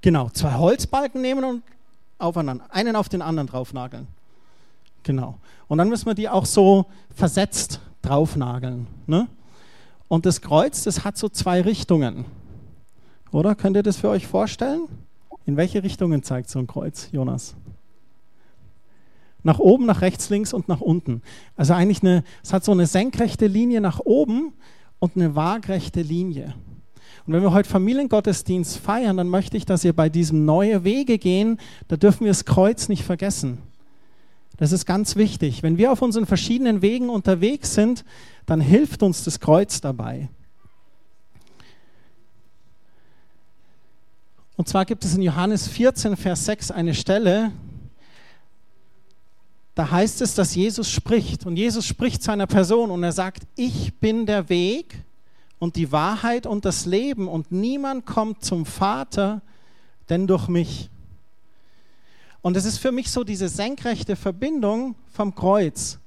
Genau, 0.00 0.28
zwei 0.30 0.54
Holzbalken 0.54 1.22
nehmen 1.22 1.44
und 1.44 1.62
aufeinander, 2.18 2.64
einen 2.70 2.96
auf 2.96 3.08
den 3.08 3.22
anderen 3.22 3.46
draufnageln. 3.46 4.08
Genau. 5.04 5.38
Und 5.68 5.78
dann 5.78 5.88
müssen 5.88 6.06
wir 6.06 6.14
die 6.14 6.28
auch 6.28 6.44
so 6.44 6.86
versetzt 7.14 7.80
draufnageln. 8.02 8.86
Ne? 9.06 9.28
Und 10.12 10.26
das 10.26 10.42
Kreuz, 10.42 10.84
das 10.84 11.06
hat 11.06 11.16
so 11.16 11.30
zwei 11.30 11.62
Richtungen. 11.62 12.26
Oder? 13.30 13.54
Könnt 13.54 13.76
ihr 13.76 13.82
das 13.82 13.96
für 13.96 14.10
euch 14.10 14.26
vorstellen? 14.26 14.82
In 15.46 15.56
welche 15.56 15.82
Richtungen 15.82 16.22
zeigt 16.22 16.50
so 16.50 16.58
ein 16.58 16.66
Kreuz, 16.66 17.08
Jonas? 17.12 17.54
Nach 19.42 19.58
oben, 19.58 19.86
nach 19.86 20.02
rechts, 20.02 20.28
links 20.28 20.52
und 20.52 20.68
nach 20.68 20.82
unten. 20.82 21.22
Also 21.56 21.72
eigentlich 21.72 22.02
eine, 22.02 22.24
es 22.42 22.52
hat 22.52 22.62
so 22.62 22.72
eine 22.72 22.84
senkrechte 22.84 23.46
Linie 23.46 23.80
nach 23.80 24.00
oben 24.00 24.52
und 24.98 25.16
eine 25.16 25.34
waagrechte 25.34 26.02
Linie. 26.02 26.52
Und 27.26 27.32
wenn 27.32 27.40
wir 27.40 27.54
heute 27.54 27.70
Familiengottesdienst 27.70 28.76
feiern, 28.76 29.16
dann 29.16 29.30
möchte 29.30 29.56
ich, 29.56 29.64
dass 29.64 29.82
ihr 29.82 29.94
bei 29.94 30.10
diesem 30.10 30.44
neue 30.44 30.84
Wege 30.84 31.16
gehen, 31.16 31.58
da 31.88 31.96
dürfen 31.96 32.26
wir 32.26 32.32
das 32.32 32.44
Kreuz 32.44 32.90
nicht 32.90 33.04
vergessen. 33.04 33.62
Das 34.62 34.70
ist 34.70 34.86
ganz 34.86 35.16
wichtig. 35.16 35.64
Wenn 35.64 35.76
wir 35.76 35.90
auf 35.90 36.02
unseren 36.02 36.24
verschiedenen 36.24 36.82
Wegen 36.82 37.10
unterwegs 37.10 37.74
sind, 37.74 38.04
dann 38.46 38.60
hilft 38.60 39.02
uns 39.02 39.24
das 39.24 39.40
Kreuz 39.40 39.80
dabei. 39.80 40.28
Und 44.56 44.68
zwar 44.68 44.84
gibt 44.84 45.04
es 45.04 45.16
in 45.16 45.22
Johannes 45.22 45.66
14, 45.66 46.16
Vers 46.16 46.44
6 46.44 46.70
eine 46.70 46.94
Stelle, 46.94 47.50
da 49.74 49.90
heißt 49.90 50.22
es, 50.22 50.36
dass 50.36 50.54
Jesus 50.54 50.88
spricht. 50.88 51.44
Und 51.44 51.56
Jesus 51.56 51.84
spricht 51.84 52.22
seiner 52.22 52.46
Person 52.46 52.92
und 52.92 53.02
er 53.02 53.10
sagt, 53.10 53.42
ich 53.56 53.92
bin 53.98 54.26
der 54.26 54.48
Weg 54.48 54.94
und 55.58 55.74
die 55.74 55.90
Wahrheit 55.90 56.46
und 56.46 56.64
das 56.64 56.86
Leben 56.86 57.26
und 57.26 57.50
niemand 57.50 58.06
kommt 58.06 58.44
zum 58.44 58.64
Vater, 58.64 59.42
denn 60.08 60.28
durch 60.28 60.46
mich. 60.46 60.88
Und 62.42 62.56
es 62.56 62.64
ist 62.64 62.78
für 62.78 62.92
mich 62.92 63.10
so 63.10 63.22
diese 63.24 63.48
senkrechte 63.48 64.16
Verbindung 64.16 64.96
vom 65.12 65.34
Kreuz, 65.34 65.98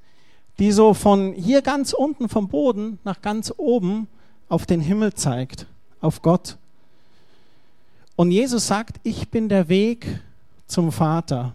die 0.59 0.71
so 0.71 0.93
von 0.93 1.33
hier 1.33 1.61
ganz 1.61 1.93
unten 1.93 2.29
vom 2.29 2.49
Boden 2.49 2.99
nach 3.03 3.21
ganz 3.21 3.53
oben 3.55 4.07
auf 4.49 4.65
den 4.65 4.81
Himmel 4.81 5.13
zeigt, 5.13 5.65
auf 6.01 6.21
Gott. 6.21 6.57
Und 8.17 8.31
Jesus 8.31 8.67
sagt, 8.67 8.97
ich 9.03 9.29
bin 9.29 9.49
der 9.49 9.69
Weg 9.69 10.21
zum 10.67 10.91
Vater. 10.91 11.53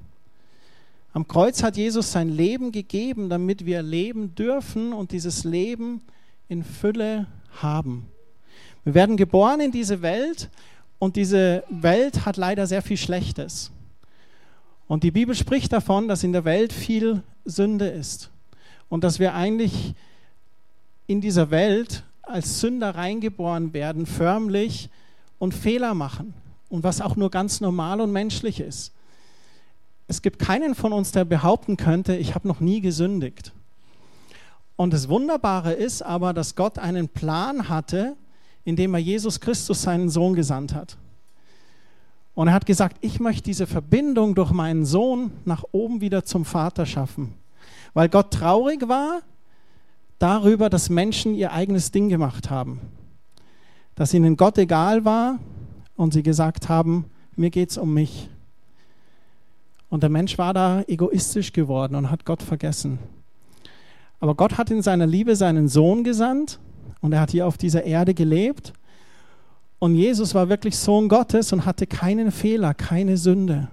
Am 1.12 1.26
Kreuz 1.26 1.62
hat 1.62 1.76
Jesus 1.76 2.12
sein 2.12 2.28
Leben 2.28 2.72
gegeben, 2.72 3.28
damit 3.28 3.66
wir 3.66 3.82
leben 3.82 4.34
dürfen 4.34 4.92
und 4.92 5.12
dieses 5.12 5.44
Leben 5.44 6.02
in 6.49 6.62
Fülle 6.62 7.26
haben. 7.60 8.06
Wir 8.84 8.94
werden 8.94 9.16
geboren 9.16 9.60
in 9.60 9.72
diese 9.72 10.02
Welt 10.02 10.49
und 10.99 11.16
diese 11.16 11.64
Welt 11.68 12.25
hat 12.26 12.37
leider 12.37 12.66
sehr 12.66 12.82
viel 12.82 12.96
Schlechtes. 12.96 13.72
Und 14.90 15.04
die 15.04 15.12
Bibel 15.12 15.37
spricht 15.37 15.73
davon, 15.73 16.09
dass 16.09 16.25
in 16.25 16.32
der 16.32 16.44
Welt 16.44 16.73
viel 16.73 17.23
Sünde 17.44 17.87
ist 17.87 18.28
und 18.88 19.04
dass 19.04 19.20
wir 19.20 19.35
eigentlich 19.35 19.94
in 21.06 21.20
dieser 21.20 21.52
Welt 21.52 22.02
als 22.23 22.59
Sünder 22.59 22.97
reingeboren 22.97 23.73
werden, 23.73 24.04
förmlich 24.04 24.90
und 25.38 25.54
Fehler 25.54 25.94
machen 25.94 26.35
und 26.70 26.82
was 26.82 27.00
auch 27.00 27.14
nur 27.14 27.30
ganz 27.30 27.61
normal 27.61 28.00
und 28.00 28.11
menschlich 28.11 28.59
ist. 28.59 28.92
Es 30.09 30.23
gibt 30.23 30.40
keinen 30.40 30.75
von 30.75 30.92
uns, 30.92 31.12
der 31.12 31.25
behaupten 31.25 31.76
könnte, 31.76 32.16
ich 32.16 32.35
habe 32.35 32.49
noch 32.49 32.59
nie 32.59 32.80
gesündigt. 32.80 33.52
Und 34.75 34.92
das 34.92 35.09
Wunderbare 35.09 35.73
ist 35.73 36.02
aber, 36.02 36.35
dass 36.35 36.56
Gott 36.56 36.80
einen 36.80 37.09
Plan 37.09 37.68
hatte, 37.68 38.16
indem 38.64 38.94
er 38.94 39.00
Jesus 39.00 39.38
Christus 39.38 39.82
seinen 39.82 40.09
Sohn 40.09 40.35
gesandt 40.35 40.75
hat. 40.75 40.97
Und 42.40 42.49
er 42.49 42.54
hat 42.54 42.64
gesagt, 42.64 42.97
ich 43.02 43.20
möchte 43.20 43.42
diese 43.42 43.66
Verbindung 43.66 44.35
durch 44.35 44.50
meinen 44.50 44.87
Sohn 44.87 45.30
nach 45.44 45.62
oben 45.73 46.00
wieder 46.00 46.25
zum 46.25 46.47
Vater 46.47 46.87
schaffen. 46.87 47.35
Weil 47.92 48.09
Gott 48.09 48.32
traurig 48.32 48.88
war 48.88 49.20
darüber, 50.18 50.70
dass 50.70 50.88
Menschen 50.88 51.35
ihr 51.35 51.52
eigenes 51.52 51.90
Ding 51.90 52.09
gemacht 52.09 52.49
haben. 52.49 52.80
Dass 53.94 54.14
ihnen 54.14 54.38
Gott 54.38 54.56
egal 54.56 55.04
war 55.04 55.38
und 55.97 56.14
sie 56.14 56.23
gesagt 56.23 56.70
haben, 56.70 57.04
mir 57.37 57.50
geht 57.50 57.73
es 57.73 57.76
um 57.76 57.92
mich. 57.92 58.30
Und 59.90 60.02
der 60.02 60.09
Mensch 60.09 60.38
war 60.38 60.54
da 60.54 60.82
egoistisch 60.88 61.52
geworden 61.52 61.94
und 61.94 62.11
hat 62.11 62.25
Gott 62.25 62.42
vergessen. 62.42 62.99
Aber 64.18 64.35
Gott 64.35 64.56
hat 64.56 64.70
in 64.70 64.80
seiner 64.80 65.06
Liebe 65.06 65.37
seinen 65.37 65.68
Sohn 65.68 66.04
gesandt 66.04 66.59
und 67.02 67.12
er 67.12 67.20
hat 67.20 67.32
hier 67.32 67.47
auf 67.47 67.59
dieser 67.59 67.85
Erde 67.85 68.14
gelebt 68.14 68.73
und 69.80 69.94
Jesus 69.94 70.34
war 70.34 70.49
wirklich 70.50 70.76
Sohn 70.76 71.08
Gottes 71.08 71.52
und 71.52 71.64
hatte 71.64 71.87
keinen 71.87 72.30
Fehler, 72.30 72.75
keine 72.75 73.16
Sünde. 73.16 73.68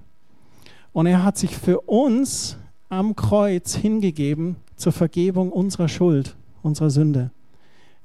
Und 0.93 1.05
er 1.05 1.23
hat 1.23 1.37
sich 1.37 1.55
für 1.55 1.81
uns 1.81 2.57
am 2.89 3.15
Kreuz 3.15 3.75
hingegeben 3.75 4.55
zur 4.77 4.93
Vergebung 4.93 5.51
unserer 5.51 5.89
Schuld, 5.89 6.35
unserer 6.63 6.89
Sünde. 6.89 7.29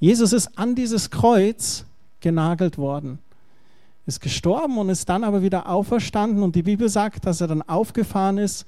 Jesus 0.00 0.32
ist 0.32 0.58
an 0.58 0.74
dieses 0.74 1.10
Kreuz 1.10 1.86
genagelt 2.20 2.76
worden, 2.76 3.20
ist 4.04 4.20
gestorben 4.20 4.78
und 4.78 4.88
ist 4.88 5.08
dann 5.08 5.22
aber 5.22 5.42
wieder 5.42 5.68
auferstanden. 5.68 6.42
Und 6.42 6.56
die 6.56 6.64
Bibel 6.64 6.88
sagt, 6.88 7.24
dass 7.24 7.40
er 7.40 7.46
dann 7.46 7.62
aufgefahren 7.62 8.36
ist 8.36 8.66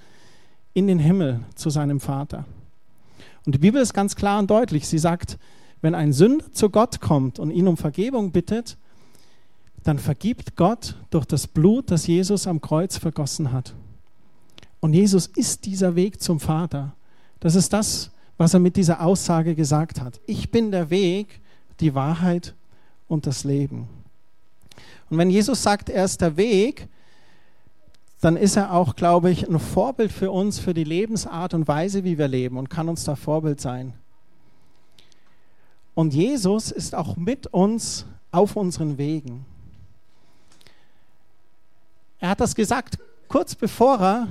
in 0.75 0.87
den 0.87 1.01
Himmel 1.01 1.41
zu 1.57 1.71
seinem 1.71 1.99
Vater. 1.99 2.45
Und 3.45 3.57
die 3.57 3.59
Bibel 3.59 3.83
ist 3.83 3.95
ganz 3.95 4.15
klar 4.15 4.39
und 4.39 4.49
deutlich. 4.49 4.87
Sie 4.87 4.99
sagt, 4.99 5.39
wenn 5.83 5.97
ein 5.97 6.13
Sünder 6.13 6.53
zu 6.53 6.71
Gott 6.71 7.01
kommt 7.01 7.41
und 7.41 7.51
ihn 7.51 7.67
um 7.67 7.77
Vergebung 7.77 8.31
bittet, 8.31 8.77
dann 9.85 9.99
vergibt 9.99 10.57
Gott 10.57 10.97
durch 11.11 11.27
das 11.27 11.47
Blut, 11.47 11.91
das 11.91 12.07
Jesus 12.07 12.47
am 12.47 12.61
Kreuz 12.61 12.97
vergossen 12.97 13.53
hat. 13.53 13.75
Und 14.81 14.95
Jesus 14.95 15.27
ist 15.27 15.65
dieser 15.67 15.95
Weg 15.95 16.21
zum 16.21 16.41
Vater. 16.41 16.95
Das 17.39 17.55
ist 17.55 17.73
das, 17.73 18.11
was 18.37 18.55
er 18.55 18.61
mit 18.61 18.77
dieser 18.77 19.03
Aussage 19.03 19.55
gesagt 19.55 20.01
hat. 20.01 20.21
Ich 20.27 20.51
bin 20.51 20.73
der 20.73 20.91
Weg, 20.91 21.41
die 21.81 21.95
Wahrheit 21.95 22.55
und 23.09 23.27
das 23.27 23.45
Leben. 23.45 23.89
Und 25.11 25.19
wenn 25.19 25.31
Jesus 25.31 25.63
sagt, 25.63 25.91
er 25.91 26.07
ist 26.07 26.21
der 26.21 26.37
Weg, 26.37 26.89
dann 28.21 28.37
ist 28.39 28.57
er 28.57 28.73
auch, 28.73 28.97
glaube 28.97 29.31
ich, 29.31 29.47
ein 29.49 29.59
Vorbild 29.59 30.11
für 30.11 30.31
uns, 30.31 30.59
für 30.59 30.73
die 30.73 30.85
Lebensart 30.85 31.53
und 31.53 31.69
Weise, 31.69 32.05
wie 32.05 32.17
wir 32.17 32.27
leben 32.27 32.57
und 32.57 32.71
kann 32.71 32.89
uns 32.89 33.05
da 33.05 33.17
Vorbild 33.17 33.61
sein. 33.61 33.93
Und 35.95 36.15
Jesus 36.15 36.71
ist 36.71 36.95
auch 36.95 37.17
mit 37.17 37.49
uns 37.49 38.07
auf 38.31 38.57
unseren 38.57 38.97
Wegen. 38.97 39.45
Er 42.25 42.31
hat 42.31 42.41
das 42.41 42.55
gesagt, 42.55 42.97
kurz 43.29 43.55
bevor 43.55 44.01
er 44.01 44.29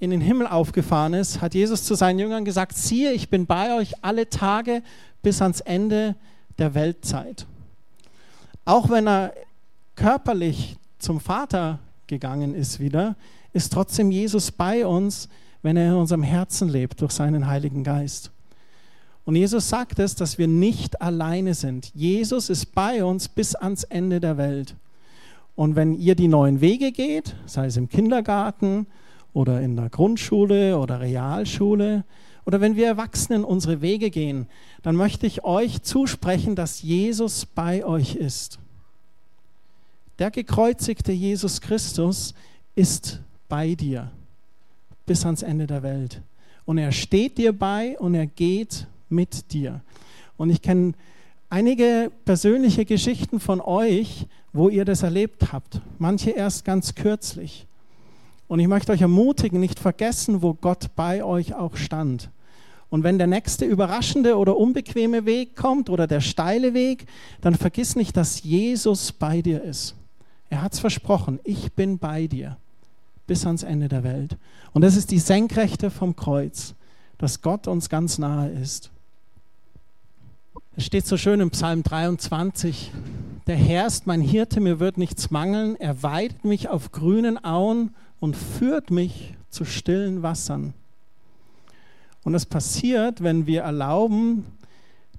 in 0.00 0.10
den 0.10 0.20
Himmel 0.20 0.48
aufgefahren 0.48 1.14
ist, 1.14 1.40
hat 1.40 1.54
Jesus 1.54 1.84
zu 1.84 1.94
seinen 1.94 2.18
Jüngern 2.18 2.44
gesagt, 2.44 2.76
siehe, 2.76 3.12
ich 3.12 3.28
bin 3.28 3.46
bei 3.46 3.76
euch 3.76 3.94
alle 4.02 4.28
Tage 4.28 4.82
bis 5.22 5.40
ans 5.40 5.60
Ende 5.60 6.16
der 6.58 6.74
Weltzeit. 6.74 7.46
Auch 8.64 8.90
wenn 8.90 9.06
er 9.06 9.34
körperlich 9.94 10.76
zum 10.98 11.20
Vater 11.20 11.78
gegangen 12.08 12.56
ist 12.56 12.80
wieder, 12.80 13.14
ist 13.52 13.72
trotzdem 13.72 14.10
Jesus 14.10 14.50
bei 14.50 14.84
uns, 14.84 15.28
wenn 15.62 15.76
er 15.76 15.90
in 15.90 15.98
unserem 15.98 16.24
Herzen 16.24 16.68
lebt 16.68 17.00
durch 17.02 17.12
seinen 17.12 17.46
Heiligen 17.46 17.84
Geist. 17.84 18.32
Und 19.24 19.36
Jesus 19.36 19.68
sagt 19.68 20.00
es, 20.00 20.16
dass 20.16 20.38
wir 20.38 20.48
nicht 20.48 21.00
alleine 21.00 21.54
sind. 21.54 21.92
Jesus 21.94 22.50
ist 22.50 22.74
bei 22.74 23.04
uns 23.04 23.28
bis 23.28 23.54
ans 23.54 23.84
Ende 23.84 24.18
der 24.18 24.38
Welt. 24.38 24.74
Und 25.54 25.76
wenn 25.76 25.94
ihr 25.94 26.14
die 26.14 26.28
neuen 26.28 26.60
Wege 26.60 26.92
geht, 26.92 27.36
sei 27.46 27.66
es 27.66 27.76
im 27.76 27.88
Kindergarten 27.88 28.86
oder 29.32 29.60
in 29.60 29.76
der 29.76 29.90
Grundschule 29.90 30.78
oder 30.78 31.00
Realschule, 31.00 32.04
oder 32.44 32.60
wenn 32.60 32.76
wir 32.76 32.86
Erwachsenen 32.86 33.44
unsere 33.44 33.82
Wege 33.82 34.10
gehen, 34.10 34.46
dann 34.82 34.96
möchte 34.96 35.26
ich 35.26 35.44
euch 35.44 35.82
zusprechen, 35.82 36.56
dass 36.56 36.82
Jesus 36.82 37.46
bei 37.46 37.84
euch 37.84 38.16
ist. 38.16 38.58
Der 40.18 40.30
gekreuzigte 40.30 41.12
Jesus 41.12 41.60
Christus 41.60 42.34
ist 42.74 43.20
bei 43.48 43.74
dir 43.74 44.10
bis 45.06 45.24
ans 45.24 45.42
Ende 45.42 45.66
der 45.66 45.82
Welt. 45.82 46.20
Und 46.64 46.78
er 46.78 46.92
steht 46.92 47.38
dir 47.38 47.52
bei 47.52 47.98
und 47.98 48.14
er 48.14 48.26
geht 48.26 48.86
mit 49.08 49.52
dir. 49.52 49.80
Und 50.36 50.50
ich 50.50 50.62
kenne 50.62 50.94
einige 51.52 52.10
persönliche 52.24 52.86
Geschichten 52.86 53.38
von 53.38 53.60
euch, 53.60 54.26
wo 54.54 54.70
ihr 54.70 54.86
das 54.86 55.02
erlebt 55.02 55.52
habt. 55.52 55.82
Manche 55.98 56.30
erst 56.30 56.64
ganz 56.64 56.94
kürzlich. 56.94 57.66
Und 58.48 58.58
ich 58.58 58.68
möchte 58.68 58.90
euch 58.90 59.02
ermutigen, 59.02 59.60
nicht 59.60 59.78
vergessen, 59.78 60.40
wo 60.40 60.54
Gott 60.54 60.96
bei 60.96 61.22
euch 61.22 61.54
auch 61.54 61.76
stand. 61.76 62.30
Und 62.88 63.02
wenn 63.02 63.18
der 63.18 63.26
nächste 63.26 63.66
überraschende 63.66 64.38
oder 64.38 64.56
unbequeme 64.56 65.26
Weg 65.26 65.54
kommt 65.54 65.90
oder 65.90 66.06
der 66.06 66.22
steile 66.22 66.72
Weg, 66.72 67.04
dann 67.42 67.54
vergiss 67.54 67.96
nicht, 67.96 68.16
dass 68.16 68.42
Jesus 68.42 69.12
bei 69.12 69.42
dir 69.42 69.62
ist. 69.62 69.94
Er 70.48 70.62
hat 70.62 70.72
es 70.72 70.80
versprochen, 70.80 71.38
ich 71.44 71.72
bin 71.72 71.98
bei 71.98 72.28
dir 72.28 72.56
bis 73.26 73.44
ans 73.44 73.62
Ende 73.62 73.88
der 73.88 74.04
Welt. 74.04 74.38
Und 74.72 74.82
das 74.82 74.96
ist 74.96 75.10
die 75.10 75.18
Senkrechte 75.18 75.90
vom 75.90 76.16
Kreuz, 76.16 76.74
dass 77.18 77.42
Gott 77.42 77.68
uns 77.68 77.90
ganz 77.90 78.16
nahe 78.16 78.50
ist. 78.50 78.90
Es 80.74 80.86
steht 80.86 81.06
so 81.06 81.18
schön 81.18 81.40
im 81.40 81.50
Psalm 81.50 81.82
23, 81.82 82.92
der 83.46 83.56
Herr 83.56 83.86
ist 83.86 84.06
mein 84.06 84.22
Hirte, 84.22 84.58
mir 84.58 84.80
wird 84.80 84.96
nichts 84.96 85.30
mangeln, 85.30 85.76
er 85.76 86.02
weidet 86.02 86.46
mich 86.46 86.70
auf 86.70 86.92
grünen 86.92 87.44
Auen 87.44 87.94
und 88.20 88.34
führt 88.34 88.90
mich 88.90 89.34
zu 89.50 89.66
stillen 89.66 90.22
Wassern. 90.22 90.72
Und 92.24 92.32
das 92.32 92.46
passiert, 92.46 93.22
wenn 93.22 93.46
wir 93.46 93.60
erlauben, 93.62 94.46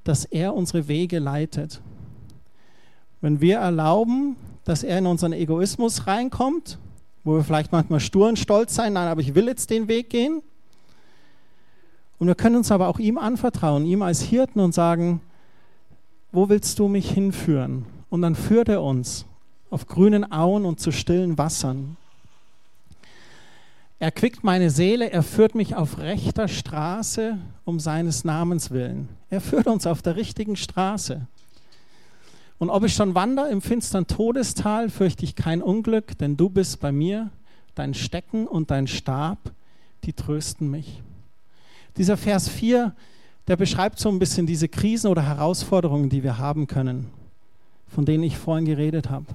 dass 0.04 0.26
er 0.26 0.56
unsere 0.56 0.88
Wege 0.88 1.20
leitet. 1.20 1.82
Wenn 3.22 3.40
wir 3.40 3.60
erlauben, 3.60 4.36
dass 4.64 4.82
er 4.82 4.98
in 4.98 5.06
unseren 5.06 5.34
Egoismus 5.34 6.08
reinkommt, 6.08 6.80
wo 7.24 7.36
wir 7.36 7.44
vielleicht 7.44 7.72
manchmal 7.72 8.00
stur 8.00 8.28
und 8.28 8.40
stolz 8.40 8.74
sein, 8.74 8.94
nein, 8.94 9.08
aber 9.08 9.22
ich 9.22 9.36
will 9.36 9.46
jetzt 9.46 9.70
den 9.70 9.88
Weg 9.88 10.10
gehen. 10.10 10.42
Und 12.18 12.26
wir 12.26 12.36
können 12.36 12.56
uns 12.56 12.72
aber 12.72 12.88
auch 12.88 12.98
ihm 12.98 13.20
anvertrauen, 13.20 13.86
ihm 13.86 14.02
als 14.02 14.24
Hirten 14.24 14.60
und 14.60 14.74
sagen, 14.74 15.22
wo 16.34 16.50
willst 16.50 16.80
du 16.80 16.90
mich 16.90 17.10
hinführen? 17.10 17.86
Und 18.10 18.24
dann 18.24 18.36
führt 18.36 18.68
er 18.68 18.82
uns 18.82 19.25
auf 19.70 19.88
grünen 19.88 20.30
Auen 20.32 20.66
und 20.66 20.80
zu 20.80 20.92
stillen 20.92 21.38
Wassern. 21.38 21.96
Er 24.00 24.12
quickt 24.12 24.44
meine 24.44 24.70
Seele, 24.70 25.10
er 25.12 25.24
führt 25.24 25.56
mich 25.56 25.75
auf 25.75 26.00
rechter 26.00 26.48
Straße 26.50 27.38
um 27.63 27.80
seines 27.80 28.25
Namens 28.25 28.72
willen. 28.72 29.08
Er 29.30 29.40
führt 29.40 29.68
uns 29.68 29.88
auf 29.88 30.02
der 30.02 30.18
richtigen 30.18 30.58
Straße. 30.58 31.25
Und 32.58 32.70
ob 32.70 32.84
ich 32.84 32.94
schon 32.94 33.16
wandere 33.16 33.50
im 33.50 33.62
finstern 33.62 34.08
Todestal, 34.08 34.90
fürchte 34.90 35.24
ich 35.24 35.36
kein 35.36 35.62
Unglück, 35.62 36.18
denn 36.18 36.36
du 36.36 36.50
bist 36.50 36.80
bei 36.80 36.92
mir, 36.92 37.30
dein 37.75 37.94
Stecken 37.94 38.48
und 38.48 38.72
dein 38.72 38.88
Stab, 38.88 39.38
die 40.04 40.13
trösten 40.13 40.70
mich. 40.70 41.02
Dieser 41.98 42.18
Vers 42.18 42.50
4, 42.50 42.94
der 43.48 43.58
beschreibt 43.58 44.00
so 44.00 44.10
ein 44.10 44.20
bisschen 44.20 44.46
diese 44.46 44.70
Krisen 44.70 45.10
oder 45.10 45.24
Herausforderungen, 45.24 46.10
die 46.10 46.24
wir 46.24 46.38
haben 46.38 46.68
können, 46.68 47.10
von 47.88 48.06
denen 48.06 48.24
ich 48.24 48.38
vorhin 48.38 48.66
geredet 48.66 49.10
habe. 49.10 49.26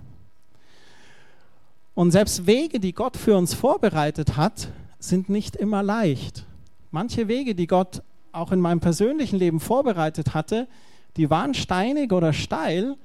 Und 1.94 2.12
selbst 2.12 2.46
Wege, 2.46 2.80
die 2.80 2.92
Gott 2.92 3.16
für 3.16 3.36
uns 3.36 3.54
vorbereitet 3.54 4.36
hat, 4.36 4.68
sind 4.98 5.28
nicht 5.28 5.56
immer 5.56 5.82
leicht. 5.82 6.46
Manche 6.90 7.28
Wege, 7.28 7.54
die 7.54 7.66
Gott 7.66 8.02
auch 8.32 8.52
in 8.52 8.60
meinem 8.60 8.80
persönlichen 8.80 9.38
Leben 9.38 9.60
vorbereitet 9.60 10.32
hatte, 10.34 10.68
die 11.16 11.28
waren 11.28 11.54
steinig 11.54 12.12
oder 12.12 12.32
steil, 12.32 12.96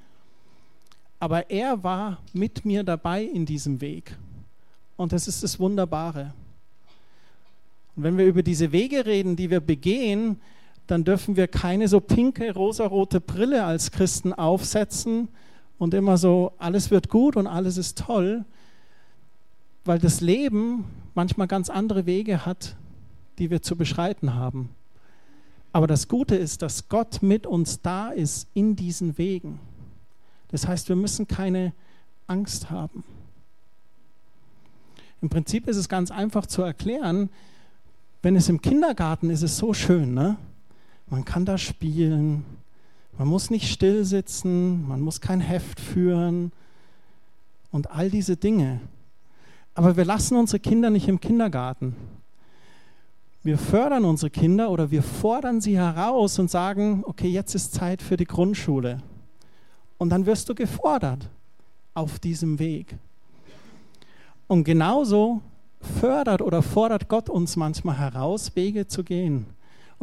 aber 1.19 1.49
er 1.49 1.83
war 1.83 2.19
mit 2.33 2.65
mir 2.65 2.83
dabei 2.83 3.23
in 3.23 3.45
diesem 3.45 3.81
Weg. 3.81 4.15
Und 4.95 5.11
das 5.11 5.27
ist 5.27 5.43
das 5.43 5.59
Wunderbare. 5.59 6.33
Und 7.95 8.03
wenn 8.03 8.17
wir 8.17 8.25
über 8.25 8.43
diese 8.43 8.71
Wege 8.71 9.05
reden, 9.05 9.35
die 9.35 9.49
wir 9.49 9.59
begehen, 9.59 10.39
dann 10.87 11.03
dürfen 11.03 11.35
wir 11.35 11.47
keine 11.47 11.87
so 11.87 11.99
pinke, 11.99 12.53
rosarote 12.53 13.21
Brille 13.21 13.63
als 13.63 13.91
Christen 13.91 14.33
aufsetzen 14.33 15.29
und 15.77 15.93
immer 15.93 16.17
so, 16.17 16.53
alles 16.57 16.91
wird 16.91 17.09
gut 17.09 17.35
und 17.35 17.47
alles 17.47 17.77
ist 17.77 17.97
toll, 17.97 18.45
weil 19.85 19.99
das 19.99 20.21
Leben 20.21 20.85
manchmal 21.15 21.47
ganz 21.47 21.69
andere 21.69 22.05
Wege 22.05 22.45
hat, 22.45 22.75
die 23.37 23.49
wir 23.49 23.61
zu 23.61 23.75
beschreiten 23.75 24.33
haben. 24.33 24.69
Aber 25.71 25.87
das 25.87 26.07
Gute 26.07 26.35
ist, 26.35 26.61
dass 26.61 26.87
Gott 26.87 27.23
mit 27.23 27.47
uns 27.47 27.81
da 27.81 28.09
ist 28.09 28.47
in 28.53 28.75
diesen 28.75 29.17
Wegen. 29.17 29.59
Das 30.49 30.67
heißt, 30.67 30.87
wir 30.89 30.95
müssen 30.95 31.27
keine 31.27 31.73
Angst 32.27 32.69
haben. 32.69 33.03
Im 35.21 35.29
Prinzip 35.29 35.67
ist 35.67 35.77
es 35.77 35.89
ganz 35.89 36.11
einfach 36.11 36.45
zu 36.45 36.61
erklären, 36.61 37.29
wenn 38.21 38.35
es 38.35 38.49
im 38.49 38.61
Kindergarten 38.61 39.29
ist, 39.29 39.41
ist 39.41 39.51
es 39.51 39.57
so 39.57 39.73
schön, 39.73 40.13
ne? 40.13 40.37
Man 41.07 41.25
kann 41.25 41.45
da 41.45 41.57
spielen, 41.57 42.45
man 43.17 43.27
muss 43.27 43.49
nicht 43.49 43.71
still 43.71 44.05
sitzen, 44.05 44.87
man 44.87 45.01
muss 45.01 45.21
kein 45.21 45.39
Heft 45.39 45.79
führen 45.79 46.51
und 47.71 47.91
all 47.91 48.09
diese 48.09 48.37
Dinge. 48.37 48.81
Aber 49.75 49.97
wir 49.97 50.05
lassen 50.05 50.35
unsere 50.35 50.59
Kinder 50.59 50.89
nicht 50.89 51.07
im 51.07 51.19
Kindergarten. 51.19 51.95
Wir 53.43 53.57
fördern 53.57 54.05
unsere 54.05 54.29
Kinder 54.29 54.69
oder 54.69 54.89
wir 54.89 55.03
fordern 55.03 55.59
sie 55.59 55.77
heraus 55.77 56.39
und 56.39 56.49
sagen, 56.49 57.03
okay, 57.05 57.27
jetzt 57.27 57.55
ist 57.55 57.73
Zeit 57.73 58.01
für 58.01 58.15
die 58.15 58.25
Grundschule. 58.25 59.01
Und 59.97 60.09
dann 60.09 60.25
wirst 60.25 60.47
du 60.49 60.55
gefordert 60.55 61.29
auf 61.93 62.19
diesem 62.19 62.57
Weg. 62.59 62.95
Und 64.47 64.63
genauso 64.63 65.41
fördert 65.81 66.41
oder 66.41 66.61
fordert 66.61 67.09
Gott 67.09 67.29
uns 67.29 67.55
manchmal 67.55 67.97
heraus, 67.97 68.55
Wege 68.55 68.87
zu 68.87 69.03
gehen. 69.03 69.45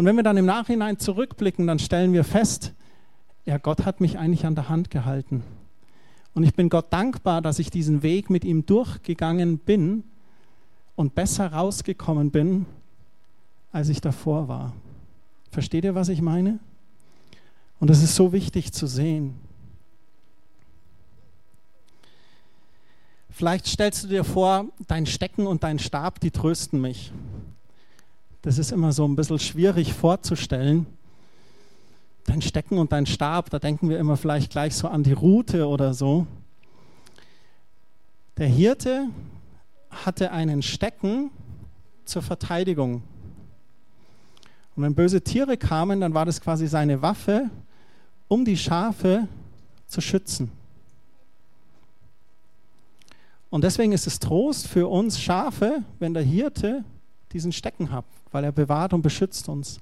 Und 0.00 0.06
wenn 0.06 0.16
wir 0.16 0.22
dann 0.22 0.38
im 0.38 0.46
Nachhinein 0.46 0.98
zurückblicken, 0.98 1.66
dann 1.66 1.78
stellen 1.78 2.14
wir 2.14 2.24
fest, 2.24 2.72
ja, 3.44 3.58
Gott 3.58 3.84
hat 3.84 4.00
mich 4.00 4.18
eigentlich 4.18 4.46
an 4.46 4.54
der 4.54 4.70
Hand 4.70 4.88
gehalten. 4.88 5.42
Und 6.32 6.42
ich 6.42 6.54
bin 6.54 6.70
Gott 6.70 6.90
dankbar, 6.90 7.42
dass 7.42 7.58
ich 7.58 7.68
diesen 7.68 8.02
Weg 8.02 8.30
mit 8.30 8.42
ihm 8.42 8.64
durchgegangen 8.64 9.58
bin 9.58 10.04
und 10.96 11.14
besser 11.14 11.52
rausgekommen 11.52 12.30
bin, 12.30 12.64
als 13.72 13.90
ich 13.90 14.00
davor 14.00 14.48
war. 14.48 14.72
Versteht 15.50 15.84
ihr, 15.84 15.94
was 15.94 16.08
ich 16.08 16.22
meine? 16.22 16.60
Und 17.78 17.90
das 17.90 18.02
ist 18.02 18.16
so 18.16 18.32
wichtig 18.32 18.72
zu 18.72 18.86
sehen. 18.86 19.34
Vielleicht 23.28 23.66
stellst 23.66 24.04
du 24.04 24.08
dir 24.08 24.24
vor, 24.24 24.64
dein 24.86 25.04
Stecken 25.04 25.46
und 25.46 25.62
dein 25.62 25.78
Stab, 25.78 26.20
die 26.20 26.30
trösten 26.30 26.80
mich. 26.80 27.12
Das 28.42 28.58
ist 28.58 28.72
immer 28.72 28.92
so 28.92 29.06
ein 29.06 29.16
bisschen 29.16 29.38
schwierig 29.38 29.92
vorzustellen 29.92 30.86
dein 32.30 32.42
Stecken 32.42 32.78
und 32.78 32.92
dein 32.92 33.06
Stab, 33.06 33.50
da 33.50 33.58
denken 33.58 33.88
wir 33.88 33.98
immer 33.98 34.16
vielleicht 34.16 34.52
gleich 34.52 34.74
so 34.74 34.88
an 34.88 35.02
die 35.02 35.12
Route 35.12 35.66
oder 35.66 35.94
so. 35.94 36.26
Der 38.36 38.46
Hirte 38.46 39.08
hatte 39.90 40.30
einen 40.30 40.62
Stecken 40.62 41.30
zur 42.04 42.22
Verteidigung. 42.22 43.02
Und 44.76 44.84
wenn 44.84 44.94
böse 44.94 45.22
Tiere 45.22 45.56
kamen, 45.56 46.00
dann 46.00 46.14
war 46.14 46.24
das 46.24 46.40
quasi 46.40 46.68
seine 46.68 47.02
Waffe, 47.02 47.50
um 48.28 48.44
die 48.44 48.56
Schafe 48.56 49.26
zu 49.88 50.00
schützen. 50.00 50.52
Und 53.50 53.64
deswegen 53.64 53.90
ist 53.90 54.06
es 54.06 54.20
Trost 54.20 54.68
für 54.68 54.86
uns 54.86 55.20
Schafe, 55.20 55.82
wenn 55.98 56.14
der 56.14 56.22
Hirte 56.22 56.84
diesen 57.32 57.52
Stecken 57.52 57.92
hat, 57.92 58.04
weil 58.32 58.44
er 58.44 58.52
bewahrt 58.52 58.92
und 58.92 59.02
beschützt 59.02 59.48
uns. 59.48 59.80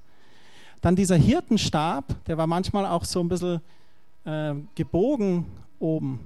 Dann 0.81 0.95
dieser 0.95 1.15
Hirtenstab, 1.15 2.15
der 2.25 2.37
war 2.37 2.47
manchmal 2.47 2.85
auch 2.85 3.03
so 3.03 3.19
ein 3.19 3.29
bisschen 3.29 3.61
äh, 4.25 4.53
gebogen 4.75 5.45
oben. 5.79 6.19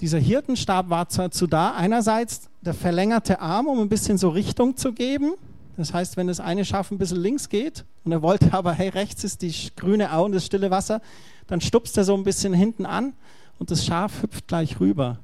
Dieser 0.00 0.18
Hirtenstab 0.18 0.90
war 0.90 1.06
dazu 1.06 1.46
da, 1.46 1.74
einerseits 1.74 2.48
der 2.60 2.74
verlängerte 2.74 3.40
Arm, 3.40 3.68
um 3.68 3.80
ein 3.80 3.88
bisschen 3.88 4.18
so 4.18 4.28
Richtung 4.28 4.76
zu 4.76 4.92
geben. 4.92 5.34
Das 5.76 5.94
heißt, 5.94 6.16
wenn 6.16 6.26
das 6.26 6.40
eine 6.40 6.64
Schaf 6.64 6.90
ein 6.90 6.98
bisschen 6.98 7.20
links 7.20 7.48
geht 7.48 7.84
und 8.04 8.12
er 8.12 8.22
wollte 8.22 8.52
aber, 8.52 8.72
hey, 8.72 8.88
rechts 8.88 9.24
ist 9.24 9.42
die 9.42 9.54
grüne 9.76 10.12
Au 10.12 10.24
und 10.24 10.32
das 10.32 10.46
stille 10.46 10.70
Wasser, 10.70 11.00
dann 11.46 11.60
stupst 11.60 11.96
er 11.96 12.04
so 12.04 12.16
ein 12.16 12.24
bisschen 12.24 12.52
hinten 12.52 12.86
an 12.86 13.14
und 13.58 13.70
das 13.70 13.84
Schaf 13.84 14.22
hüpft 14.22 14.48
gleich 14.48 14.80
rüber 14.80 15.18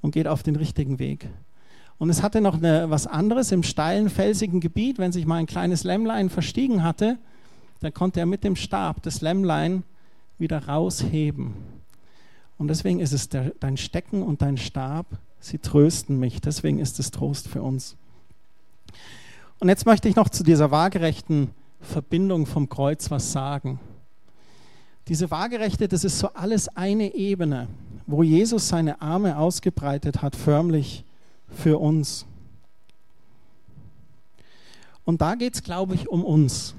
und 0.00 0.12
geht 0.12 0.28
auf 0.28 0.42
den 0.42 0.56
richtigen 0.56 0.98
Weg. 0.98 1.28
Und 2.02 2.10
es 2.10 2.20
hatte 2.20 2.40
noch 2.40 2.56
eine, 2.56 2.90
was 2.90 3.06
anderes 3.06 3.52
im 3.52 3.62
steilen, 3.62 4.10
felsigen 4.10 4.58
Gebiet. 4.58 4.98
Wenn 4.98 5.12
sich 5.12 5.24
mal 5.24 5.36
ein 5.36 5.46
kleines 5.46 5.84
Lämmlein 5.84 6.30
verstiegen 6.30 6.82
hatte, 6.82 7.16
dann 7.78 7.94
konnte 7.94 8.18
er 8.18 8.26
mit 8.26 8.42
dem 8.42 8.56
Stab 8.56 9.04
das 9.04 9.20
Lämmlein 9.20 9.84
wieder 10.36 10.66
rausheben. 10.66 11.54
Und 12.58 12.66
deswegen 12.66 12.98
ist 12.98 13.12
es 13.12 13.28
der, 13.28 13.52
dein 13.60 13.76
Stecken 13.76 14.24
und 14.24 14.42
dein 14.42 14.56
Stab, 14.56 15.06
sie 15.38 15.58
trösten 15.58 16.18
mich. 16.18 16.40
Deswegen 16.40 16.80
ist 16.80 16.98
es 16.98 17.12
Trost 17.12 17.46
für 17.46 17.62
uns. 17.62 17.94
Und 19.60 19.68
jetzt 19.68 19.86
möchte 19.86 20.08
ich 20.08 20.16
noch 20.16 20.28
zu 20.28 20.42
dieser 20.42 20.72
waagerechten 20.72 21.50
Verbindung 21.80 22.46
vom 22.46 22.68
Kreuz 22.68 23.12
was 23.12 23.30
sagen. 23.30 23.78
Diese 25.06 25.30
waagerechte, 25.30 25.86
das 25.86 26.02
ist 26.02 26.18
so 26.18 26.30
alles 26.34 26.68
eine 26.68 27.14
Ebene, 27.14 27.68
wo 28.08 28.24
Jesus 28.24 28.66
seine 28.66 29.00
Arme 29.00 29.38
ausgebreitet 29.38 30.20
hat, 30.20 30.34
förmlich 30.34 31.04
für 31.54 31.78
uns. 31.78 32.26
Und 35.04 35.20
da 35.20 35.34
geht 35.34 35.54
es, 35.54 35.62
glaube 35.62 35.94
ich, 35.94 36.08
um 36.08 36.24
uns. 36.24 36.74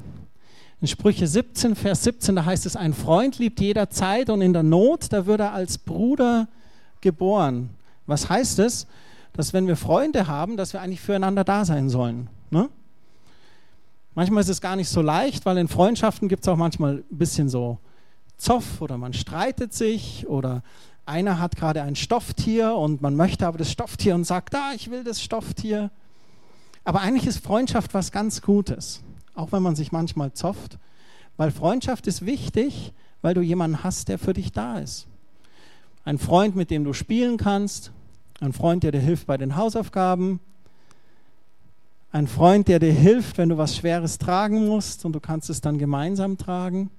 In 0.82 0.88
Sprüche 0.88 1.28
17, 1.28 1.76
Vers 1.76 2.04
17, 2.04 2.36
da 2.36 2.46
heißt 2.46 2.66
es, 2.66 2.76
ein 2.76 2.94
Freund 2.94 3.40
liebt 3.40 3.60
jederzeit 3.60 4.30
und 4.30 4.42
in 4.42 4.54
der 4.54 4.64
Not, 4.64 5.14
da 5.14 5.26
wird 5.26 5.40
er 5.40 5.54
als 5.54 5.78
Bruder 5.78 6.48
geboren. 7.00 7.70
Was 8.06 8.30
heißt 8.30 8.60
es? 8.60 8.88
Dass 9.32 9.54
wenn 9.54 9.68
wir 9.68 9.76
Freunde 9.76 10.28
haben, 10.28 10.58
dass 10.58 10.74
wir 10.74 10.82
eigentlich 10.82 11.02
füreinander 11.02 11.44
da 11.44 11.66
sein 11.66 11.90
sollen. 11.90 12.30
Ne? 12.50 12.70
Manchmal 14.16 14.42
ist 14.42 14.50
es 14.50 14.62
gar 14.62 14.76
nicht 14.76 14.90
so 14.90 15.02
leicht, 15.02 15.46
weil 15.46 15.58
in 15.58 15.68
Freundschaften 15.68 16.28
gibt 16.28 16.44
es 16.44 16.48
auch 16.48 16.58
manchmal 16.58 16.98
ein 16.98 17.18
bisschen 17.18 17.50
so 17.50 17.80
Zoff 18.38 18.82
oder 18.82 18.98
man 18.98 19.14
streitet 19.14 19.74
sich 19.74 20.28
oder 20.28 20.64
einer 21.06 21.40
hat 21.40 21.56
gerade 21.56 21.82
ein 21.82 21.96
Stofftier 21.96 22.76
und 22.76 23.02
man 23.02 23.16
möchte 23.16 23.48
aber 23.48 23.58
das 23.58 23.72
Stofftier 23.72 24.16
und 24.16 24.26
sagt, 24.26 24.56
ah, 24.56 24.72
ich 24.76 24.90
will 24.90 25.04
das 25.04 25.22
Stofftier. 25.22 25.92
Aber 26.84 27.02
eigentlich 27.02 27.28
ist 27.28 27.44
Freundschaft 27.44 27.94
was 27.94 28.12
ganz 28.12 28.42
Gutes 28.42 29.02
auch 29.36 29.52
wenn 29.52 29.64
man 29.64 29.76
sich 29.76 29.92
manchmal 29.92 30.34
zofft. 30.34 30.78
Weil 31.38 31.52
Freundschaft 31.52 32.08
ist 32.08 32.26
wichtig, 32.26 32.94
weil 33.22 33.34
du 33.34 33.42
jemanden 33.42 33.84
hast, 33.84 34.08
der 34.10 34.20
für 34.20 34.34
dich 34.34 34.52
da 34.52 34.80
ist. 34.80 35.08
Ein 36.06 36.18
Freund, 36.18 36.56
mit 36.56 36.70
dem 36.70 36.84
du 36.84 36.94
spielen 36.94 37.38
kannst, 37.38 37.92
ein 38.40 38.54
Freund, 38.54 38.84
der 38.84 38.92
dir 38.92 39.00
hilft 39.00 39.28
bei 39.28 39.38
den 39.38 39.56
Hausaufgaben, 39.56 40.40
ein 42.12 42.28
Freund, 42.28 42.68
der 42.68 42.80
dir 42.80 42.92
hilft, 42.92 43.38
wenn 43.38 43.50
du 43.50 43.58
was 43.58 43.76
Schweres 43.76 44.20
tragen 44.20 44.68
musst 44.68 45.06
und 45.06 45.14
du 45.14 45.20
kannst 45.20 45.50
es 45.50 45.62
dann 45.62 45.80
gemeinsam 45.80 46.38
tragen. 46.38 46.92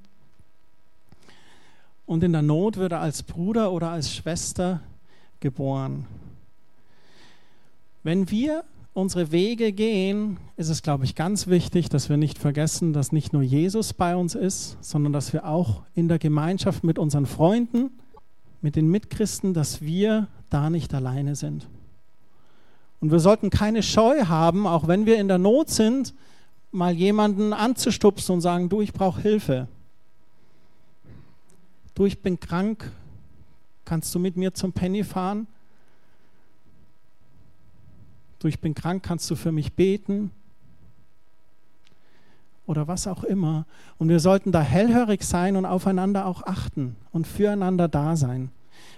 Und 2.06 2.22
in 2.22 2.32
der 2.32 2.42
Not 2.42 2.76
wird 2.76 2.92
er 2.92 3.00
als 3.00 3.22
Bruder 3.22 3.72
oder 3.72 3.90
als 3.90 4.14
Schwester 4.14 4.80
geboren. 5.40 6.06
Wenn 8.02 8.30
wir 8.30 8.64
unsere 8.92 9.32
Wege 9.32 9.72
gehen, 9.72 10.38
ist 10.56 10.68
es, 10.68 10.82
glaube 10.82 11.04
ich, 11.04 11.14
ganz 11.14 11.48
wichtig, 11.48 11.88
dass 11.88 12.08
wir 12.08 12.16
nicht 12.16 12.38
vergessen, 12.38 12.92
dass 12.92 13.12
nicht 13.12 13.32
nur 13.32 13.42
Jesus 13.42 13.92
bei 13.92 14.14
uns 14.14 14.34
ist, 14.34 14.76
sondern 14.80 15.12
dass 15.12 15.32
wir 15.32 15.46
auch 15.46 15.82
in 15.94 16.08
der 16.08 16.18
Gemeinschaft 16.18 16.84
mit 16.84 16.98
unseren 16.98 17.26
Freunden, 17.26 17.90
mit 18.62 18.76
den 18.76 18.88
Mitchristen, 18.88 19.52
dass 19.52 19.82
wir 19.82 20.28
da 20.48 20.70
nicht 20.70 20.94
alleine 20.94 21.34
sind. 21.34 21.66
Und 23.00 23.10
wir 23.10 23.18
sollten 23.18 23.50
keine 23.50 23.82
Scheu 23.82 24.26
haben, 24.26 24.66
auch 24.66 24.86
wenn 24.86 25.06
wir 25.06 25.18
in 25.18 25.28
der 25.28 25.38
Not 25.38 25.70
sind, 25.70 26.14
mal 26.70 26.94
jemanden 26.94 27.52
anzustupsen 27.52 28.34
und 28.36 28.40
sagen, 28.40 28.68
du, 28.68 28.80
ich 28.80 28.92
brauche 28.92 29.20
Hilfe. 29.20 29.68
Du, 31.94 32.06
ich 32.06 32.20
bin 32.20 32.40
krank, 32.40 32.90
kannst 33.84 34.14
du 34.14 34.18
mit 34.18 34.36
mir 34.36 34.54
zum 34.54 34.72
Penny 34.72 35.04
fahren? 35.04 35.46
du, 38.44 38.48
ich 38.48 38.60
bin 38.60 38.74
krank, 38.74 39.02
kannst 39.02 39.30
du 39.30 39.36
für 39.36 39.52
mich 39.52 39.72
beten? 39.72 40.30
Oder 42.66 42.86
was 42.86 43.06
auch 43.06 43.24
immer. 43.24 43.66
Und 43.98 44.10
wir 44.10 44.20
sollten 44.20 44.52
da 44.52 44.60
hellhörig 44.60 45.24
sein 45.24 45.56
und 45.56 45.64
aufeinander 45.64 46.26
auch 46.26 46.42
achten 46.42 46.96
und 47.12 47.26
füreinander 47.26 47.88
da 47.88 48.16
sein. 48.16 48.50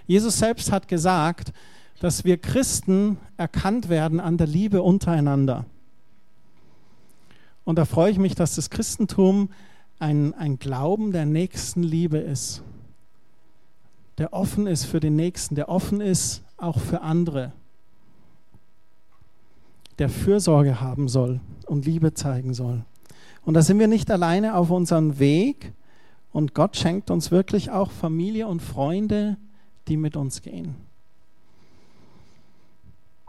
Jesus 0.05 0.37
selbst 0.37 0.71
hat 0.71 0.87
gesagt, 0.87 1.53
dass 1.99 2.25
wir 2.25 2.37
Christen 2.37 3.17
erkannt 3.37 3.89
werden 3.89 4.19
an 4.19 4.37
der 4.37 4.47
Liebe 4.47 4.81
untereinander. 4.81 5.65
Und 7.63 7.77
da 7.77 7.85
freue 7.85 8.11
ich 8.11 8.17
mich, 8.17 8.35
dass 8.35 8.55
das 8.55 8.69
Christentum 8.69 9.49
ein, 9.99 10.33
ein 10.33 10.59
Glauben 10.59 11.11
der 11.11 11.25
Nächstenliebe 11.25 12.17
ist, 12.17 12.63
der 14.17 14.33
offen 14.33 14.67
ist 14.67 14.85
für 14.85 14.99
den 14.99 15.15
Nächsten, 15.15 15.55
der 15.55 15.69
offen 15.69 16.01
ist 16.01 16.43
auch 16.57 16.79
für 16.79 17.01
andere 17.01 17.53
der 19.99 20.09
Fürsorge 20.09 20.79
haben 20.79 21.07
soll 21.07 21.39
und 21.65 21.85
Liebe 21.85 22.13
zeigen 22.13 22.53
soll. 22.53 22.83
Und 23.45 23.53
da 23.53 23.61
sind 23.61 23.79
wir 23.79 23.87
nicht 23.87 24.11
alleine 24.11 24.55
auf 24.55 24.69
unserem 24.69 25.19
Weg 25.19 25.73
und 26.31 26.53
Gott 26.53 26.75
schenkt 26.75 27.09
uns 27.09 27.31
wirklich 27.31 27.71
auch 27.71 27.91
Familie 27.91 28.47
und 28.47 28.61
Freunde, 28.61 29.37
die 29.87 29.97
mit 29.97 30.15
uns 30.15 30.41
gehen. 30.41 30.75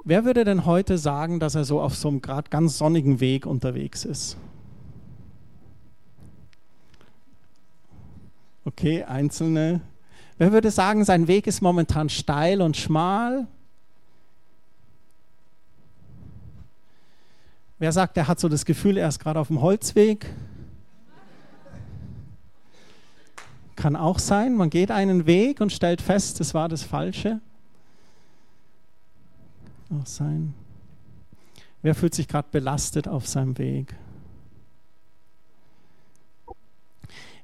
Wer 0.04 0.24
würde 0.24 0.44
denn 0.44 0.64
heute 0.64 0.98
sagen, 0.98 1.38
dass 1.38 1.54
er 1.54 1.64
so 1.64 1.80
auf 1.80 1.94
so 1.94 2.08
einem 2.08 2.22
gerade 2.22 2.50
ganz 2.50 2.78
sonnigen 2.78 3.20
Weg 3.20 3.46
unterwegs 3.46 4.04
ist? 4.04 4.36
Okay, 8.64 9.04
einzelne. 9.04 9.80
Wer 10.38 10.52
würde 10.52 10.70
sagen, 10.70 11.04
sein 11.04 11.26
Weg 11.26 11.48
ist 11.48 11.60
momentan 11.60 12.08
steil 12.08 12.62
und 12.62 12.76
schmal? 12.76 13.48
Wer 17.80 17.92
sagt, 17.92 18.16
er 18.16 18.28
hat 18.28 18.38
so 18.38 18.48
das 18.48 18.64
Gefühl, 18.64 18.96
er 18.96 19.08
ist 19.08 19.18
gerade 19.18 19.40
auf 19.40 19.48
dem 19.48 19.60
Holzweg? 19.60 20.26
Kann 23.74 23.96
auch 23.96 24.18
sein, 24.18 24.56
man 24.56 24.70
geht 24.70 24.90
einen 24.90 25.26
Weg 25.26 25.60
und 25.60 25.72
stellt 25.72 26.00
fest, 26.00 26.40
es 26.40 26.54
war 26.54 26.68
das 26.68 26.82
Falsche. 26.82 27.40
Auch 29.90 30.06
sein. 30.06 30.54
Wer 31.82 31.94
fühlt 31.94 32.14
sich 32.14 32.26
gerade 32.26 32.48
belastet 32.50 33.06
auf 33.06 33.26
seinem 33.26 33.58
Weg? 33.58 33.94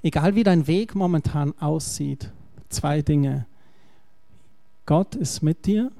Egal 0.02 0.34
wie 0.34 0.42
dein 0.42 0.66
Weg 0.66 0.94
momentan 0.94 1.54
aussieht, 1.60 2.30
zwei 2.68 3.02
Dinge. 3.02 3.46
Gott 4.86 5.14
ist 5.14 5.42
mit 5.42 5.66
dir 5.66 5.90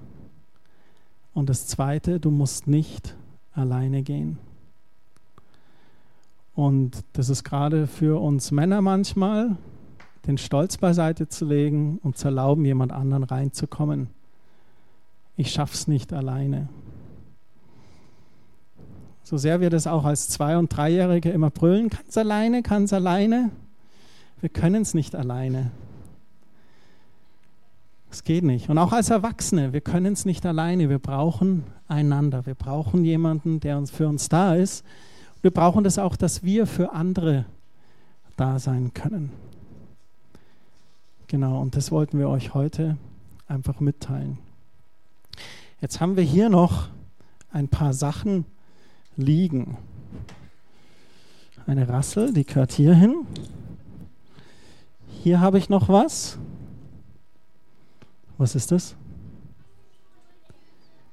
und 1.33 1.48
das 1.48 1.66
Zweite, 1.66 2.20
du 2.20 2.31
musst 2.31 2.66
nicht 2.66 3.14
alleine 3.53 4.03
gehen. 4.03 4.38
Und 6.55 7.03
das 7.14 7.29
ist 7.29 7.44
gerade 7.44 7.87
für 7.87 8.20
uns 8.20 8.50
Männer 8.53 8.81
manchmal, 8.81 9.57
den 10.27 10.38
Stolz 10.38 10.77
beiseite 10.77 11.29
zu 11.29 11.44
legen 11.44 11.98
und 12.03 12.16
zu 12.16 12.29
erlauben, 12.29 12.64
jemand 12.64 12.92
anderen 12.92 13.24
reinzukommen. 13.24 14.09
Ich 15.37 15.50
schaff's 15.50 15.88
nicht 15.88 16.12
alleine. 16.12 16.68
So 19.24 19.37
sehr 19.37 19.61
wir 19.61 19.70
das 19.70 19.87
auch 19.87 20.05
als 20.05 20.29
Zwei- 20.29 20.57
und 20.57 20.74
Dreijährige 20.74 21.31
immer 21.31 21.50
brüllen, 21.50 21.90
kann's 21.90 22.16
alleine, 22.16 22.62
kann's 22.62 22.92
alleine. 22.92 23.50
Wir 24.40 24.50
können 24.50 24.83
es 24.83 24.94
nicht 24.94 25.16
alleine. 25.16 25.70
Es 28.14 28.22
geht 28.22 28.44
nicht. 28.44 28.68
Und 28.68 28.79
auch 28.79 28.92
als 28.92 29.11
Erwachsene, 29.11 29.72
wir 29.72 29.81
können 29.81 30.12
es 30.12 30.24
nicht 30.24 30.46
alleine. 30.46 30.88
Wir 30.88 31.00
brauchen 31.00 31.64
einander. 31.88 32.46
Wir 32.46 32.55
brauchen 32.55 33.05
jemanden, 33.05 33.59
der 33.59 33.77
uns 33.77 33.90
für 33.90 34.07
uns 34.07 34.29
da 34.29 34.55
ist. 34.55 34.85
Wir 35.42 35.50
brauchen 35.50 35.83
das 35.83 35.98
auch, 35.98 36.14
dass 36.14 36.44
wir 36.44 36.68
für 36.68 36.92
andere 36.92 37.44
da 38.37 38.61
sein 38.61 38.94
können. 38.94 39.33
Genau, 41.27 41.61
und 41.61 41.74
das 41.74 41.90
wollten 41.90 42.20
wir 42.20 42.29
euch 42.29 42.55
heute 42.55 42.98
einfach 43.48 43.81
mitteilen. 43.81 44.38
Jetzt 45.81 46.00
haben 46.00 46.16
wir 46.16 46.22
hier 46.22 46.48
noch 46.48 46.90
ein 47.50 47.66
paar 47.66 47.94
Sachen 47.94 48.44
liegen. 49.16 49.77
Eine 51.66 51.88
Rassel, 51.88 52.33
die 52.33 52.44
gehört 52.44 52.70
hier 52.70 52.94
hin. 52.94 53.27
Hier 55.24 55.40
habe 55.40 55.59
ich 55.59 55.68
noch 55.68 55.88
was. 55.88 56.38
Was 58.38 58.55
ist 58.55 58.73
das? 58.73 58.97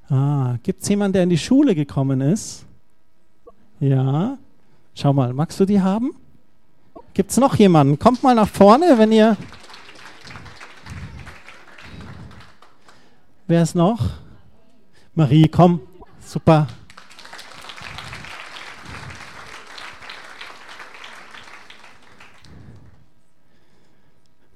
Ah, 0.10 0.58
gibt 0.64 0.82
es 0.82 0.90
jemanden, 0.90 1.14
der 1.14 1.24
in 1.24 1.30
die 1.30 1.38
Schule 1.38 1.76
gekommen 1.76 2.22
ist? 2.22 2.66
Ja. 3.80 4.38
Schau 4.94 5.14
mal, 5.14 5.34
magst 5.34 5.60
du 5.60 5.66
die 5.66 5.82
haben? 5.82 6.12
Gibt 7.14 7.32
es 7.32 7.38
noch 7.38 7.56
jemanden? 7.56 8.00
Kommt 8.00 8.24
mal 8.24 8.36
nach 8.36 8.50
vorne, 8.50 8.98
wenn 8.98 9.12
ihr. 9.12 9.38
Wer 13.48 13.64
ist 13.64 13.76
noch? 13.76 14.10
Marie, 15.14 15.48
komm. 15.48 15.82
Super. 16.20 16.68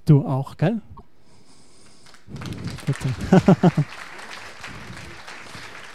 Du 0.05 0.25
auch, 0.25 0.55
gell? 0.57 0.81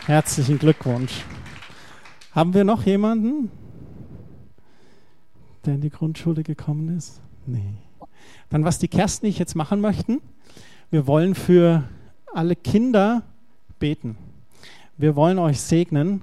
Herzlichen 0.07 0.59
Glückwunsch. 0.59 1.25
Haben 2.33 2.55
wir 2.55 2.65
noch 2.65 2.85
jemanden, 2.85 3.51
der 5.65 5.75
in 5.75 5.81
die 5.81 5.91
Grundschule 5.91 6.43
gekommen 6.43 6.97
ist? 6.97 7.21
Nee. 7.47 7.75
Dann, 8.49 8.65
was 8.65 8.79
die 8.79 8.89
Kerstin 8.89 9.27
und 9.27 9.31
ich 9.31 9.39
jetzt 9.39 9.55
machen 9.55 9.81
möchten, 9.81 10.21
wir 10.91 11.07
wollen 11.07 11.35
für 11.35 11.85
alle 12.33 12.57
Kinder 12.57 13.23
beten. 13.79 14.17
Wir 14.97 15.17
wollen 15.17 15.39
euch 15.39 15.61
segnen, 15.61 16.23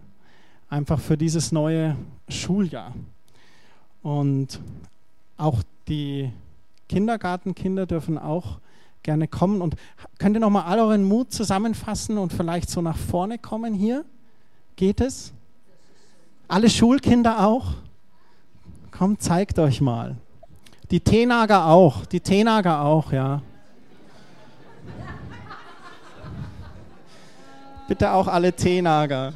einfach 0.70 1.00
für 1.00 1.18
dieses 1.18 1.52
neue 1.52 1.98
Schuljahr. 2.30 2.94
Und 4.02 4.60
auch 5.38 5.64
die 5.88 6.32
Kindergartenkinder 6.88 7.86
dürfen 7.86 8.18
auch 8.18 8.60
gerne 9.04 9.28
kommen. 9.28 9.62
Und 9.62 9.76
könnt 10.20 10.36
ihr 10.36 10.40
nochmal 10.40 10.66
all 10.66 10.80
euren 10.80 11.04
Mut 11.04 11.32
zusammenfassen 11.32 12.18
und 12.18 12.34
vielleicht 12.34 12.70
so 12.70 12.82
nach 12.82 12.98
vorne 12.98 13.38
kommen 13.38 13.74
hier? 13.74 14.06
Geht 14.76 15.02
es? 15.02 15.34
Alle 16.48 16.70
Schulkinder 16.70 17.46
auch? 17.46 17.74
Kommt, 18.92 19.22
zeigt 19.22 19.60
euch 19.60 19.82
mal. 19.82 20.16
Die 20.90 21.00
Tenager 21.00 21.68
auch, 21.68 22.06
die 22.06 22.22
Tenager 22.22 22.82
auch, 22.82 23.12
ja. 23.12 23.42
Bitte 27.88 28.12
auch 28.12 28.28
alle 28.28 28.54
Tenager. 28.54 29.34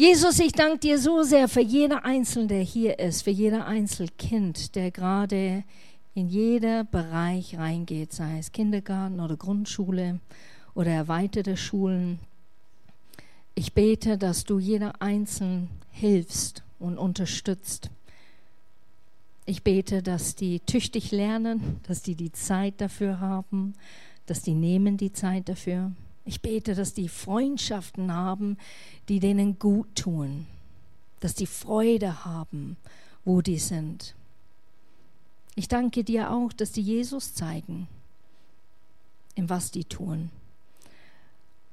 Jesus, 0.00 0.38
ich 0.38 0.52
danke 0.52 0.78
dir 0.78 0.98
so 0.98 1.22
sehr 1.24 1.46
für 1.46 1.60
jeder 1.60 2.06
Einzelne, 2.06 2.46
der 2.46 2.62
hier 2.62 2.98
ist, 2.98 3.20
für 3.20 3.30
jeder 3.30 3.66
Einzelkind, 3.66 4.74
der 4.74 4.90
gerade 4.90 5.62
in 6.14 6.30
jeder 6.30 6.84
Bereich 6.84 7.58
reingeht, 7.58 8.14
sei 8.14 8.38
es 8.38 8.50
Kindergarten 8.50 9.20
oder 9.20 9.36
Grundschule 9.36 10.18
oder 10.74 10.90
erweiterte 10.90 11.58
Schulen. 11.58 12.18
Ich 13.54 13.74
bete, 13.74 14.16
dass 14.16 14.44
du 14.44 14.58
jeder 14.58 15.02
Einzelnen 15.02 15.68
hilfst 15.90 16.62
und 16.78 16.96
unterstützt. 16.96 17.90
Ich 19.44 19.62
bete, 19.62 20.02
dass 20.02 20.34
die 20.34 20.60
tüchtig 20.60 21.10
lernen, 21.10 21.78
dass 21.86 22.00
die 22.00 22.14
die 22.14 22.32
Zeit 22.32 22.80
dafür 22.80 23.20
haben, 23.20 23.74
dass 24.24 24.40
die 24.40 24.54
nehmen 24.54 24.96
die 24.96 25.12
Zeit 25.12 25.50
dafür. 25.50 25.92
Ich 26.24 26.42
bete, 26.42 26.74
dass 26.74 26.94
die 26.94 27.08
Freundschaften 27.08 28.12
haben, 28.12 28.58
die 29.08 29.20
denen 29.20 29.58
gut 29.58 29.94
tun, 29.96 30.46
dass 31.20 31.34
die 31.34 31.46
Freude 31.46 32.24
haben, 32.24 32.76
wo 33.24 33.40
die 33.40 33.58
sind. 33.58 34.14
Ich 35.56 35.68
danke 35.68 36.04
dir 36.04 36.30
auch, 36.30 36.52
dass 36.52 36.72
die 36.72 36.82
Jesus 36.82 37.34
zeigen, 37.34 37.88
in 39.34 39.48
was 39.50 39.70
die 39.70 39.84
tun. 39.84 40.30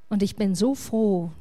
Und 0.10 0.24
ich 0.24 0.36
bin 0.36 0.56
so 0.56 0.74
froh, 0.76 1.32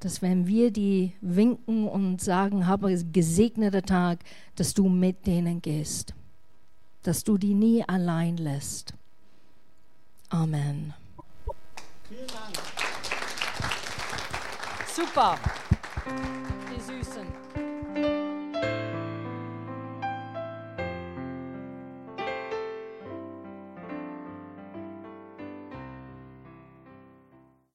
dass 0.00 0.22
wenn 0.22 0.46
wir 0.46 0.70
die 0.70 1.12
winken 1.20 1.86
und 1.86 2.20
sagen, 2.20 2.66
habe 2.66 3.04
gesegneter 3.12 3.82
Tag, 3.82 4.18
dass 4.56 4.74
du 4.74 4.88
mit 4.88 5.26
denen 5.26 5.62
gehst, 5.62 6.14
dass 7.02 7.24
du 7.24 7.38
die 7.38 7.54
nie 7.54 7.84
allein 7.86 8.36
lässt. 8.36 8.94
Amen. 10.28 10.94
Vielen 12.12 12.26
Dank. 12.26 12.58
Super. 14.94 15.38